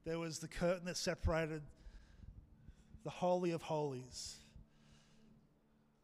there 0.05 0.19
was 0.19 0.39
the 0.39 0.49
curtain 0.49 0.85
that 0.85 0.97
separated 0.97 1.63
the 3.05 3.11
Holy 3.11 3.51
of 3.51 3.63
Holies 3.63 4.37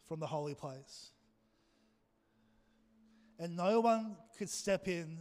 from 0.09 0.21
the 0.21 0.27
holy 0.27 0.55
place. 0.55 1.11
And 3.39 3.57
no 3.57 3.81
one 3.81 4.17
could 4.37 4.51
step 4.51 4.89
in 4.89 5.19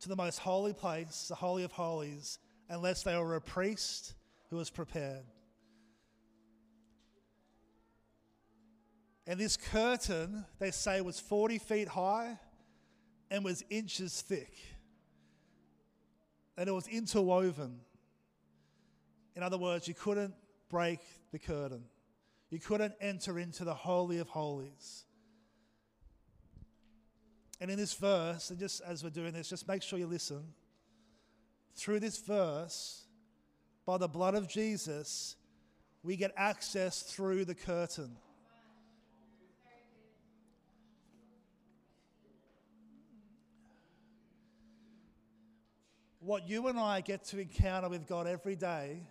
to 0.00 0.08
the 0.08 0.16
most 0.16 0.38
holy 0.38 0.72
place, 0.72 1.26
the 1.28 1.34
Holy 1.34 1.64
of 1.64 1.72
Holies, 1.72 2.38
unless 2.68 3.02
they 3.02 3.16
were 3.16 3.36
a 3.36 3.40
priest 3.40 4.14
who 4.50 4.56
was 4.56 4.70
prepared. 4.70 5.24
And 9.26 9.40
this 9.40 9.56
curtain, 9.56 10.44
they 10.58 10.70
say, 10.70 11.00
was 11.00 11.18
40 11.18 11.58
feet 11.58 11.88
high 11.88 12.38
and 13.30 13.44
was 13.44 13.64
inches 13.70 14.20
thick. 14.20 14.54
And 16.56 16.68
it 16.68 16.72
was 16.72 16.86
interwoven. 16.86 17.80
In 19.34 19.42
other 19.42 19.58
words, 19.58 19.88
you 19.88 19.94
couldn't 19.94 20.34
break 20.68 21.00
the 21.32 21.38
curtain, 21.38 21.84
you 22.50 22.58
couldn't 22.58 22.94
enter 23.00 23.38
into 23.38 23.64
the 23.64 23.74
Holy 23.74 24.18
of 24.18 24.28
Holies. 24.28 25.04
And 27.60 27.70
in 27.70 27.78
this 27.78 27.94
verse, 27.94 28.50
and 28.50 28.58
just 28.58 28.82
as 28.82 29.02
we're 29.02 29.10
doing 29.10 29.32
this, 29.32 29.48
just 29.48 29.66
make 29.66 29.82
sure 29.82 29.98
you 29.98 30.06
listen. 30.06 30.42
Through 31.76 32.00
this 32.00 32.18
verse, 32.18 33.04
by 33.84 33.98
the 33.98 34.08
blood 34.08 34.34
of 34.34 34.48
Jesus, 34.48 35.36
we 36.02 36.16
get 36.16 36.32
access 36.36 37.02
through 37.02 37.44
the 37.44 37.54
curtain. 37.54 38.16
What 46.20 46.48
you 46.48 46.66
and 46.66 46.78
I 46.78 47.02
get 47.02 47.24
to 47.26 47.38
encounter 47.38 47.88
with 47.88 48.08
God 48.08 48.26
every 48.26 48.56
day 48.56 49.02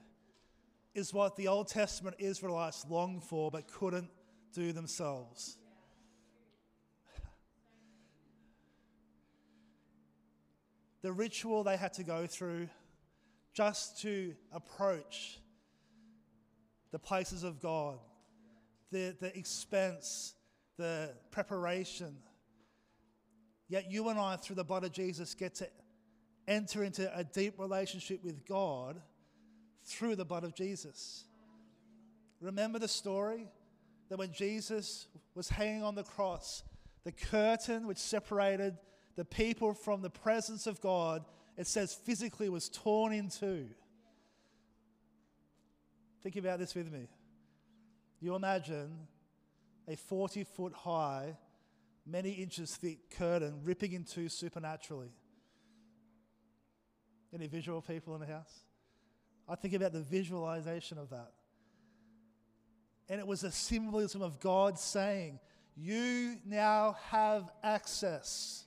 is 0.94 1.14
what 1.14 1.36
the 1.36 1.48
Old 1.48 1.68
Testament 1.68 2.18
Israelites 2.20 2.86
longed 2.90 3.24
for 3.24 3.50
but 3.52 3.72
couldn't 3.72 4.10
do 4.54 4.74
themselves. 4.74 5.58
The 11.06 11.14
ritual 11.14 11.64
they 11.64 11.78
had 11.78 11.94
to 11.94 12.04
go 12.04 12.26
through 12.26 12.68
just 13.54 14.02
to 14.02 14.34
approach 14.52 15.38
the 16.92 16.98
places 16.98 17.44
of 17.44 17.62
God, 17.62 18.00
the, 18.92 19.16
the 19.20 19.38
expense, 19.38 20.34
the 20.78 21.14
preparation. 21.30 22.18
Yet 23.68 23.92
you 23.92 24.10
and 24.10 24.18
I, 24.18 24.38
through 24.38 24.56
the 24.56 24.64
blood 24.64 24.84
of 24.84 24.94
Jesus, 24.94 25.36
get 25.36 25.54
to 25.58 25.68
enter 26.48 26.84
into 26.84 27.16
a 27.16 27.24
deep 27.24 27.60
relationship 27.60 28.24
with 28.24 28.44
God 28.44 29.00
through 29.84 30.16
the 30.16 30.26
blood 30.26 30.44
of 30.44 30.56
Jesus. 30.56 31.26
Remember 32.42 32.80
the 32.80 32.88
story 32.88 33.48
that 34.10 34.18
when 34.18 34.32
Jesus 34.32 35.06
was 35.36 35.50
hanging 35.50 35.84
on 35.84 35.94
the 35.94 36.02
cross, 36.02 36.64
the 37.04 37.12
curtain 37.12 37.86
which 37.86 38.00
separated 38.00 38.80
the 39.16 39.26
people 39.26 39.74
from 39.74 40.02
the 40.02 40.10
presence 40.10 40.68
of 40.68 40.82
God, 40.82 41.24
it 41.58 41.68
says 41.68 41.94
physically 41.94 42.50
was 42.50 42.70
torn 42.70 43.14
in 43.14 43.30
two. 43.30 43.68
Think 46.22 46.36
about 46.36 46.60
this 46.60 46.76
with 46.76 46.92
me. 46.92 47.08
You 48.20 48.36
imagine 48.36 49.08
a 49.88 49.96
40 49.96 50.44
foot 50.44 50.74
high, 50.74 51.38
many 52.06 52.32
inches 52.32 52.76
thick 52.76 53.10
curtain 53.12 53.62
ripping 53.64 53.94
in 53.94 54.04
two 54.04 54.30
supernaturally. 54.30 55.12
Any 57.34 57.48
visual 57.48 57.82
people 57.82 58.16
in 58.16 58.22
the 58.22 58.28
house? 58.28 58.64
I 59.48 59.56
think 59.56 59.74
about 59.74 59.94
the 59.94 60.02
visualization 60.02 60.98
of 60.98 61.10
that. 61.12 61.32
And 63.08 63.20
it 63.20 63.28
was 63.28 63.44
a 63.44 63.52
symbolism 63.52 64.22
of 64.22 64.40
God 64.40 64.80
saying, 64.80 65.40
You 65.76 66.38
now 66.46 66.98
have 67.12 67.52
access. 67.64 68.65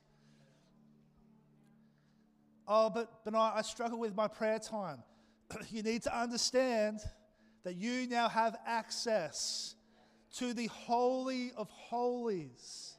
Oh, 2.69 2.91
but, 2.91 3.25
but 3.25 3.35
I, 3.35 3.55
I 3.57 3.63
struggle 3.63 3.99
with 3.99 4.15
my 4.15 4.29
prayer 4.29 4.59
time. 4.59 5.03
you 5.71 5.83
need 5.83 6.03
to 6.03 6.17
understand 6.17 7.01
that 7.65 7.77
you 7.77 8.07
now 8.07 8.29
have 8.29 8.57
access 8.67 9.75
to 10.37 10.53
the 10.53 10.67
Holy 10.67 11.53
of 11.57 11.71
Holies. 11.71 12.95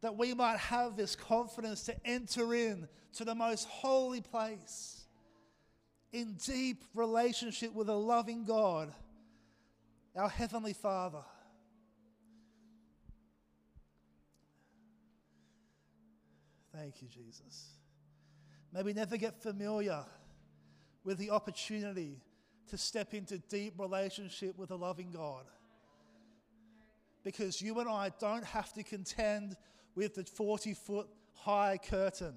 That 0.00 0.16
we 0.16 0.34
might 0.34 0.58
have 0.58 0.96
this 0.96 1.14
confidence 1.14 1.84
to 1.84 1.94
enter 2.04 2.52
in 2.52 2.88
to 3.14 3.24
the 3.24 3.34
most 3.34 3.68
holy 3.68 4.20
place 4.20 5.04
in 6.12 6.34
deep 6.44 6.82
relationship 6.94 7.72
with 7.74 7.88
a 7.88 7.94
loving 7.94 8.44
God, 8.44 8.92
our 10.16 10.28
Heavenly 10.28 10.72
Father. 10.72 11.22
Thank 16.78 17.02
you, 17.02 17.08
Jesus. 17.08 17.70
May 18.72 18.82
we 18.82 18.92
never 18.92 19.16
get 19.16 19.42
familiar 19.42 20.04
with 21.02 21.18
the 21.18 21.30
opportunity 21.30 22.20
to 22.68 22.78
step 22.78 23.14
into 23.14 23.38
deep 23.38 23.74
relationship 23.78 24.56
with 24.56 24.70
a 24.70 24.76
loving 24.76 25.10
God. 25.10 25.46
Because 27.24 27.60
you 27.60 27.80
and 27.80 27.88
I 27.88 28.12
don't 28.20 28.44
have 28.44 28.72
to 28.74 28.84
contend 28.84 29.56
with 29.96 30.14
the 30.14 30.22
40 30.22 30.74
foot 30.74 31.08
high 31.34 31.78
curtain. 31.82 32.34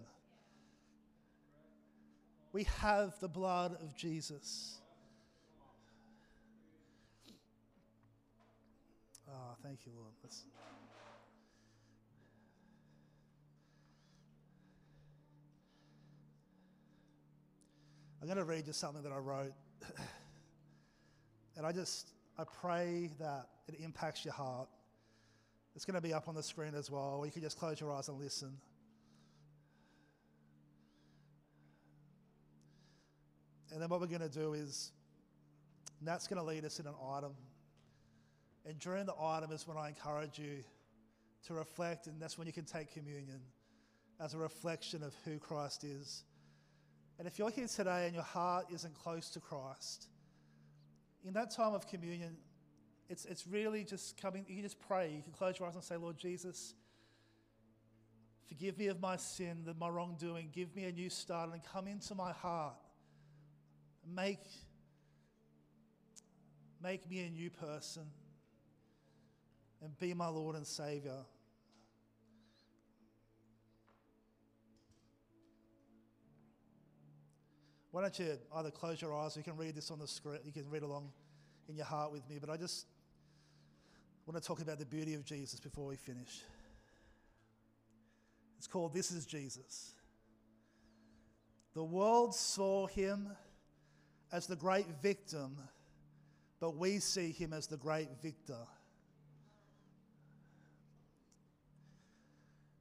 We 2.52 2.64
have 2.80 3.20
the 3.20 3.30
blood 3.30 3.78
of 3.84 3.96
Jesus. 3.96 4.80
Oh, 9.30 9.56
thank 9.62 9.86
you, 9.86 9.92
Lord. 9.96 10.14
Listen. 10.24 10.48
I'm 18.22 18.28
going 18.28 18.38
to 18.38 18.44
read 18.44 18.68
you 18.68 18.74
something 18.74 19.02
that 19.02 19.12
I 19.12 19.18
wrote. 19.18 19.54
and 21.58 21.66
I 21.66 21.72
just, 21.72 22.12
I 22.38 22.44
pray 22.44 23.10
that 23.20 23.48
it 23.68 23.80
impacts 23.84 24.24
your 24.24 24.36
heart. 24.36 24.70
It's 25.76 25.86
going 25.86 25.96
to 25.96 26.02
be 26.02 26.14
up 26.14 26.28
on 26.28 26.36
the 26.36 26.44
screen 26.44 26.76
as 26.76 26.92
well, 26.92 27.16
or 27.18 27.26
you 27.26 27.32
can 27.32 27.42
just 27.42 27.58
close 27.58 27.82
your 27.82 27.92
eyes 27.92 28.10
and 28.10 28.20
listen. 28.20 28.56
And 33.72 33.82
then 33.82 33.90
what 33.90 34.02
we're 34.02 34.08
going 34.08 34.22
to 34.22 34.30
do 34.30 34.54
is, 34.54 34.92
Nat's 36.00 36.28
going 36.28 36.40
to 36.40 36.46
lead 36.46 36.64
us 36.64 36.80
in 36.80 36.86
an 36.86 36.94
item. 37.12 37.34
And 38.68 38.78
during 38.78 39.08
the 39.08 39.16
item 39.20 39.52
is 39.52 39.68
when 39.68 39.78
I 39.78 39.88
encourage 39.88 40.38
you 40.38 40.64
to 41.48 41.56
reflect, 41.56 42.06
and 42.06 42.22
that's 42.22 42.38
when 42.38 42.46
you 42.46 42.54
can 42.54 42.66
take 42.66 42.94
communion 42.94 43.40
as 44.20 44.36
a 44.36 44.38
reflection 44.38 45.02
of 45.02 45.16
who 45.26 45.40
Christ 45.40 45.84
is. 45.84 46.24
And 47.22 47.28
if 47.28 47.38
you're 47.38 47.52
here 47.52 47.68
today 47.68 48.08
and 48.08 48.16
your 48.16 48.24
heart 48.24 48.66
isn't 48.74 48.96
close 48.96 49.30
to 49.30 49.40
Christ, 49.40 50.08
in 51.24 51.34
that 51.34 51.52
time 51.52 51.76
of 51.76 51.86
communion, 51.86 52.36
it's, 53.10 53.26
it's 53.26 53.46
really 53.46 53.84
just 53.84 54.20
coming, 54.20 54.44
you 54.48 54.56
can 54.56 54.64
just 54.64 54.80
pray. 54.80 55.14
You 55.16 55.22
can 55.22 55.32
close 55.32 55.60
your 55.60 55.68
eyes 55.68 55.76
and 55.76 55.84
say, 55.84 55.98
Lord 55.98 56.18
Jesus, 56.18 56.74
forgive 58.48 58.76
me 58.80 58.88
of 58.88 59.00
my 59.00 59.18
sin, 59.18 59.72
my 59.80 59.88
wrongdoing. 59.88 60.50
Give 60.52 60.76
me 60.76 60.86
a 60.86 60.92
new 60.92 61.12
start 61.12 61.52
and 61.54 61.62
come 61.64 61.88
into 61.88 62.16
my 62.16 62.32
heart. 62.32 62.74
Make, 64.16 64.48
make 66.82 67.08
me 67.08 67.20
a 67.28 67.30
new 67.30 67.52
person 67.52 68.08
and 69.84 69.96
be 70.00 70.16
my 70.16 70.28
Lord 70.28 70.56
and 70.56 70.66
Savior. 70.66 71.20
Why 77.92 78.02
don't 78.02 78.18
you 78.20 78.38
either 78.56 78.72
close 78.72 79.02
your 79.02 79.14
eyes, 79.14 79.36
or 79.36 79.42
you 79.42 79.44
can 79.44 79.58
read 79.58 79.76
this 79.76 79.92
on 79.92 80.00
the 80.00 80.08
screen, 80.08 80.40
you 80.46 80.54
can 80.54 80.70
read 80.70 80.84
along 80.84 81.12
in 81.68 81.76
your 81.76 81.86
heart 81.86 82.12
with 82.12 82.28
me, 82.30 82.38
but 82.40 82.50
I 82.50 82.58
just 82.58 82.86
want 84.26 84.42
to 84.42 84.48
talk 84.48 84.62
about 84.62 84.80
the 84.80 84.86
beauty 84.86 85.14
of 85.14 85.26
Jesus 85.26 85.60
before 85.60 85.88
we 85.88 85.98
finish. 85.98 86.42
It's 88.58 88.68
called 88.68 88.94
This 88.94 89.12
is 89.12 89.26
Jesus. 89.26 89.92
The 91.74 91.84
world 91.84 92.36
saw 92.36 92.88
him 92.88 93.30
as 94.32 94.48
the 94.48 94.56
great 94.56 94.88
victim, 95.02 95.58
but 96.60 96.78
we 96.78 97.00
see 97.00 97.32
him 97.32 97.54
as 97.54 97.68
the 97.68 97.78
great 97.78 98.10
victor. 98.22 98.68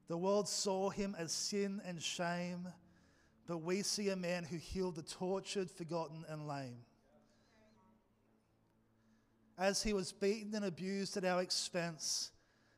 The 0.09 0.17
world 0.17 0.49
saw 0.49 0.91
him 0.91 1.17
as 1.19 1.33
sin 1.33 1.81
and 1.85 2.03
shame, 2.03 2.69
but 3.51 3.65
we 3.65 3.83
see 3.83 4.11
a 4.11 4.17
man 4.17 4.45
who 4.45 4.59
healed 4.59 4.95
the 4.95 5.03
tortured, 5.03 5.69
forgotten, 5.69 6.25
and 6.29 6.47
lame. 6.47 6.85
As 9.59 9.83
he 9.83 9.93
was 9.93 10.13
beaten 10.13 10.55
and 10.55 10.65
abused 10.65 11.17
at 11.17 11.25
our 11.25 11.43
expense, 11.43 12.31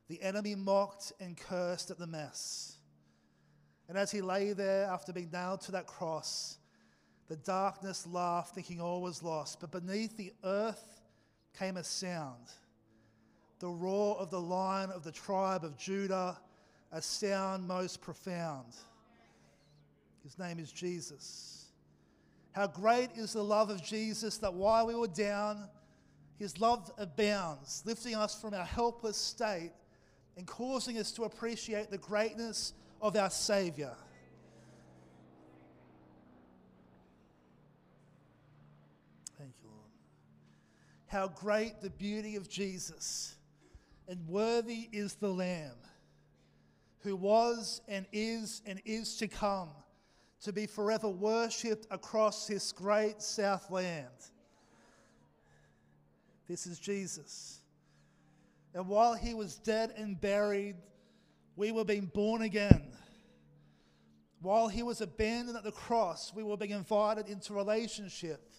the 0.07 0.19
enemy 0.23 0.55
mocked 0.55 1.13
and 1.19 1.37
cursed 1.37 1.91
at 1.91 1.99
the 1.99 2.07
mess. 2.07 2.77
And 3.87 3.99
as 3.99 4.09
he 4.09 4.21
lay 4.21 4.53
there 4.53 4.85
after 4.85 5.13
being 5.13 5.29
nailed 5.31 5.61
to 5.61 5.73
that 5.73 5.85
cross, 5.85 6.57
the 7.27 7.35
darkness 7.35 8.07
laughed, 8.07 8.55
thinking 8.55 8.81
all 8.81 9.03
was 9.03 9.21
lost. 9.21 9.59
But 9.59 9.69
beneath 9.69 10.17
the 10.17 10.33
earth 10.43 11.03
came 11.55 11.77
a 11.77 11.83
sound 11.83 12.47
the 13.59 13.69
roar 13.69 14.17
of 14.17 14.31
the 14.31 14.41
lion 14.41 14.89
of 14.89 15.03
the 15.03 15.11
tribe 15.11 15.63
of 15.63 15.77
Judah, 15.77 16.35
a 16.91 16.99
sound 16.99 17.67
most 17.67 18.01
profound. 18.01 18.73
His 20.23 20.39
name 20.39 20.59
is 20.59 20.71
Jesus. 20.71 21.65
How 22.53 22.67
great 22.67 23.09
is 23.15 23.33
the 23.33 23.43
love 23.43 23.69
of 23.69 23.83
Jesus 23.83 24.37
that 24.37 24.53
while 24.53 24.87
we 24.87 24.95
were 24.95 25.07
down, 25.07 25.67
his 26.37 26.59
love 26.59 26.91
abounds, 26.97 27.83
lifting 27.85 28.15
us 28.15 28.39
from 28.39 28.53
our 28.53 28.65
helpless 28.65 29.17
state 29.17 29.71
and 30.37 30.47
causing 30.47 30.97
us 30.97 31.11
to 31.13 31.23
appreciate 31.23 31.91
the 31.91 31.97
greatness 31.97 32.73
of 33.01 33.15
our 33.17 33.29
Savior. 33.29 33.95
Thank 39.37 39.53
you, 39.61 39.69
Lord. 39.69 39.89
How 41.07 41.27
great 41.27 41.81
the 41.81 41.89
beauty 41.89 42.35
of 42.35 42.49
Jesus, 42.49 43.35
and 44.07 44.25
worthy 44.27 44.89
is 44.91 45.15
the 45.15 45.29
Lamb 45.29 45.75
who 46.99 47.15
was 47.15 47.81
and 47.87 48.05
is 48.13 48.61
and 48.65 48.81
is 48.85 49.17
to 49.17 49.27
come 49.27 49.69
to 50.43 50.51
be 50.51 50.65
forever 50.65 51.07
worshipped 51.07 51.87
across 51.89 52.47
this 52.47 52.71
great 52.71 53.21
south 53.21 53.71
land. 53.71 54.07
This 56.47 56.67
is 56.67 56.79
Jesus. 56.79 57.59
And 58.73 58.87
while 58.87 59.13
he 59.13 59.33
was 59.33 59.55
dead 59.55 59.93
and 59.95 60.19
buried, 60.19 60.75
we 61.55 61.71
were 61.71 61.85
being 61.85 62.11
born 62.13 62.41
again. 62.41 62.83
While 64.41 64.67
he 64.67 64.83
was 64.83 64.99
abandoned 64.99 65.55
at 65.55 65.63
the 65.63 65.71
cross, 65.71 66.33
we 66.35 66.43
were 66.43 66.57
being 66.57 66.71
invited 66.71 67.27
into 67.27 67.53
relationship 67.53 68.51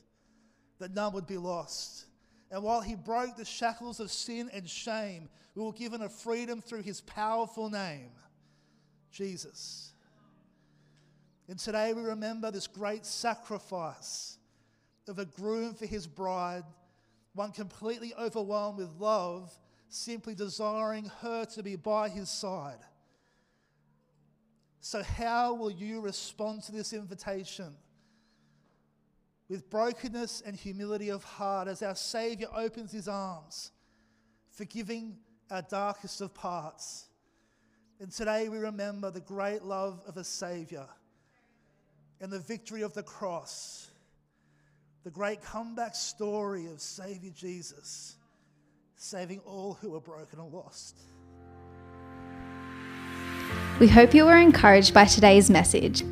that 0.79 0.95
none 0.95 1.13
would 1.13 1.27
be 1.27 1.37
lost. 1.37 2.07
And 2.51 2.63
while 2.63 2.81
he 2.81 2.95
broke 2.95 3.37
the 3.37 3.45
shackles 3.45 4.01
of 4.01 4.11
sin 4.11 4.49
and 4.55 4.69
shame, 4.69 5.29
we 5.55 5.63
were 5.63 5.73
given 5.73 6.03
a 6.03 6.09
freedom 6.09 6.63
through 6.63 6.83
his 6.83 7.03
powerful 7.03 7.69
name, 7.69 8.11
Jesus. 9.11 9.94
And 11.49 11.59
today 11.59 11.93
we 11.93 12.03
remember 12.03 12.51
this 12.51 12.67
great 12.67 13.05
sacrifice 13.05 14.39
of 15.07 15.19
a 15.19 15.27
groom 15.27 15.75
for 15.75 15.85
his 15.85 16.07
bride, 16.07 16.65
one 17.35 17.53
completely 17.53 18.15
overwhelmed 18.19 18.79
with 18.79 18.99
love, 18.99 19.53
simply 19.89 20.35
desiring 20.35 21.11
her 21.21 21.45
to 21.45 21.63
be 21.63 21.77
by 21.77 22.09
his 22.09 22.31
side. 22.31 22.79
So, 24.81 25.03
how 25.03 25.55
will 25.55 25.71
you 25.71 26.01
respond 26.01 26.63
to 26.65 26.73
this 26.73 26.93
invitation? 26.93 27.75
With 29.49 29.69
brokenness 29.69 30.43
and 30.45 30.57
humility 30.57 31.11
of 31.11 31.25
heart, 31.25 31.69
as 31.69 31.83
our 31.83 31.95
Savior 31.95 32.49
opens 32.55 32.93
his 32.93 33.09
arms, 33.09 33.73
forgiving 34.51 35.17
our 35.51 35.63
darkest 35.63 36.23
of 36.23 36.33
parts. 36.35 37.09
And 38.01 38.11
today 38.11 38.49
we 38.49 38.57
remember 38.57 39.11
the 39.11 39.21
great 39.21 39.63
love 39.63 40.03
of 40.07 40.17
a 40.17 40.25
Savior 40.25 40.87
and 42.25 42.33
the 42.33 42.39
victory 42.39 42.81
of 42.81 42.95
the 42.95 43.03
cross, 43.03 43.91
the 45.05 45.11
great 45.11 45.43
comeback 45.43 45.95
story 45.95 46.65
of 46.69 46.81
Savior 46.81 47.31
Jesus, 47.37 48.17
saving 48.97 49.41
all 49.41 49.75
who 49.75 49.95
are 49.95 50.01
broken 50.01 50.41
and 50.41 50.51
lost. 50.51 50.97
We 53.79 53.89
hope 53.89 54.15
you 54.15 54.25
were 54.25 54.39
encouraged 54.39 54.95
by 54.95 55.05
today's 55.05 55.51
message. 55.51 56.03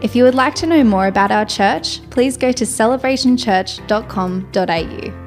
If 0.00 0.16
you 0.16 0.24
would 0.24 0.34
like 0.34 0.54
to 0.54 0.66
know 0.66 0.82
more 0.82 1.08
about 1.08 1.30
our 1.30 1.44
church, 1.44 2.00
please 2.08 2.38
go 2.38 2.50
to 2.50 2.64
celebrationchurch.com.au. 2.64 5.21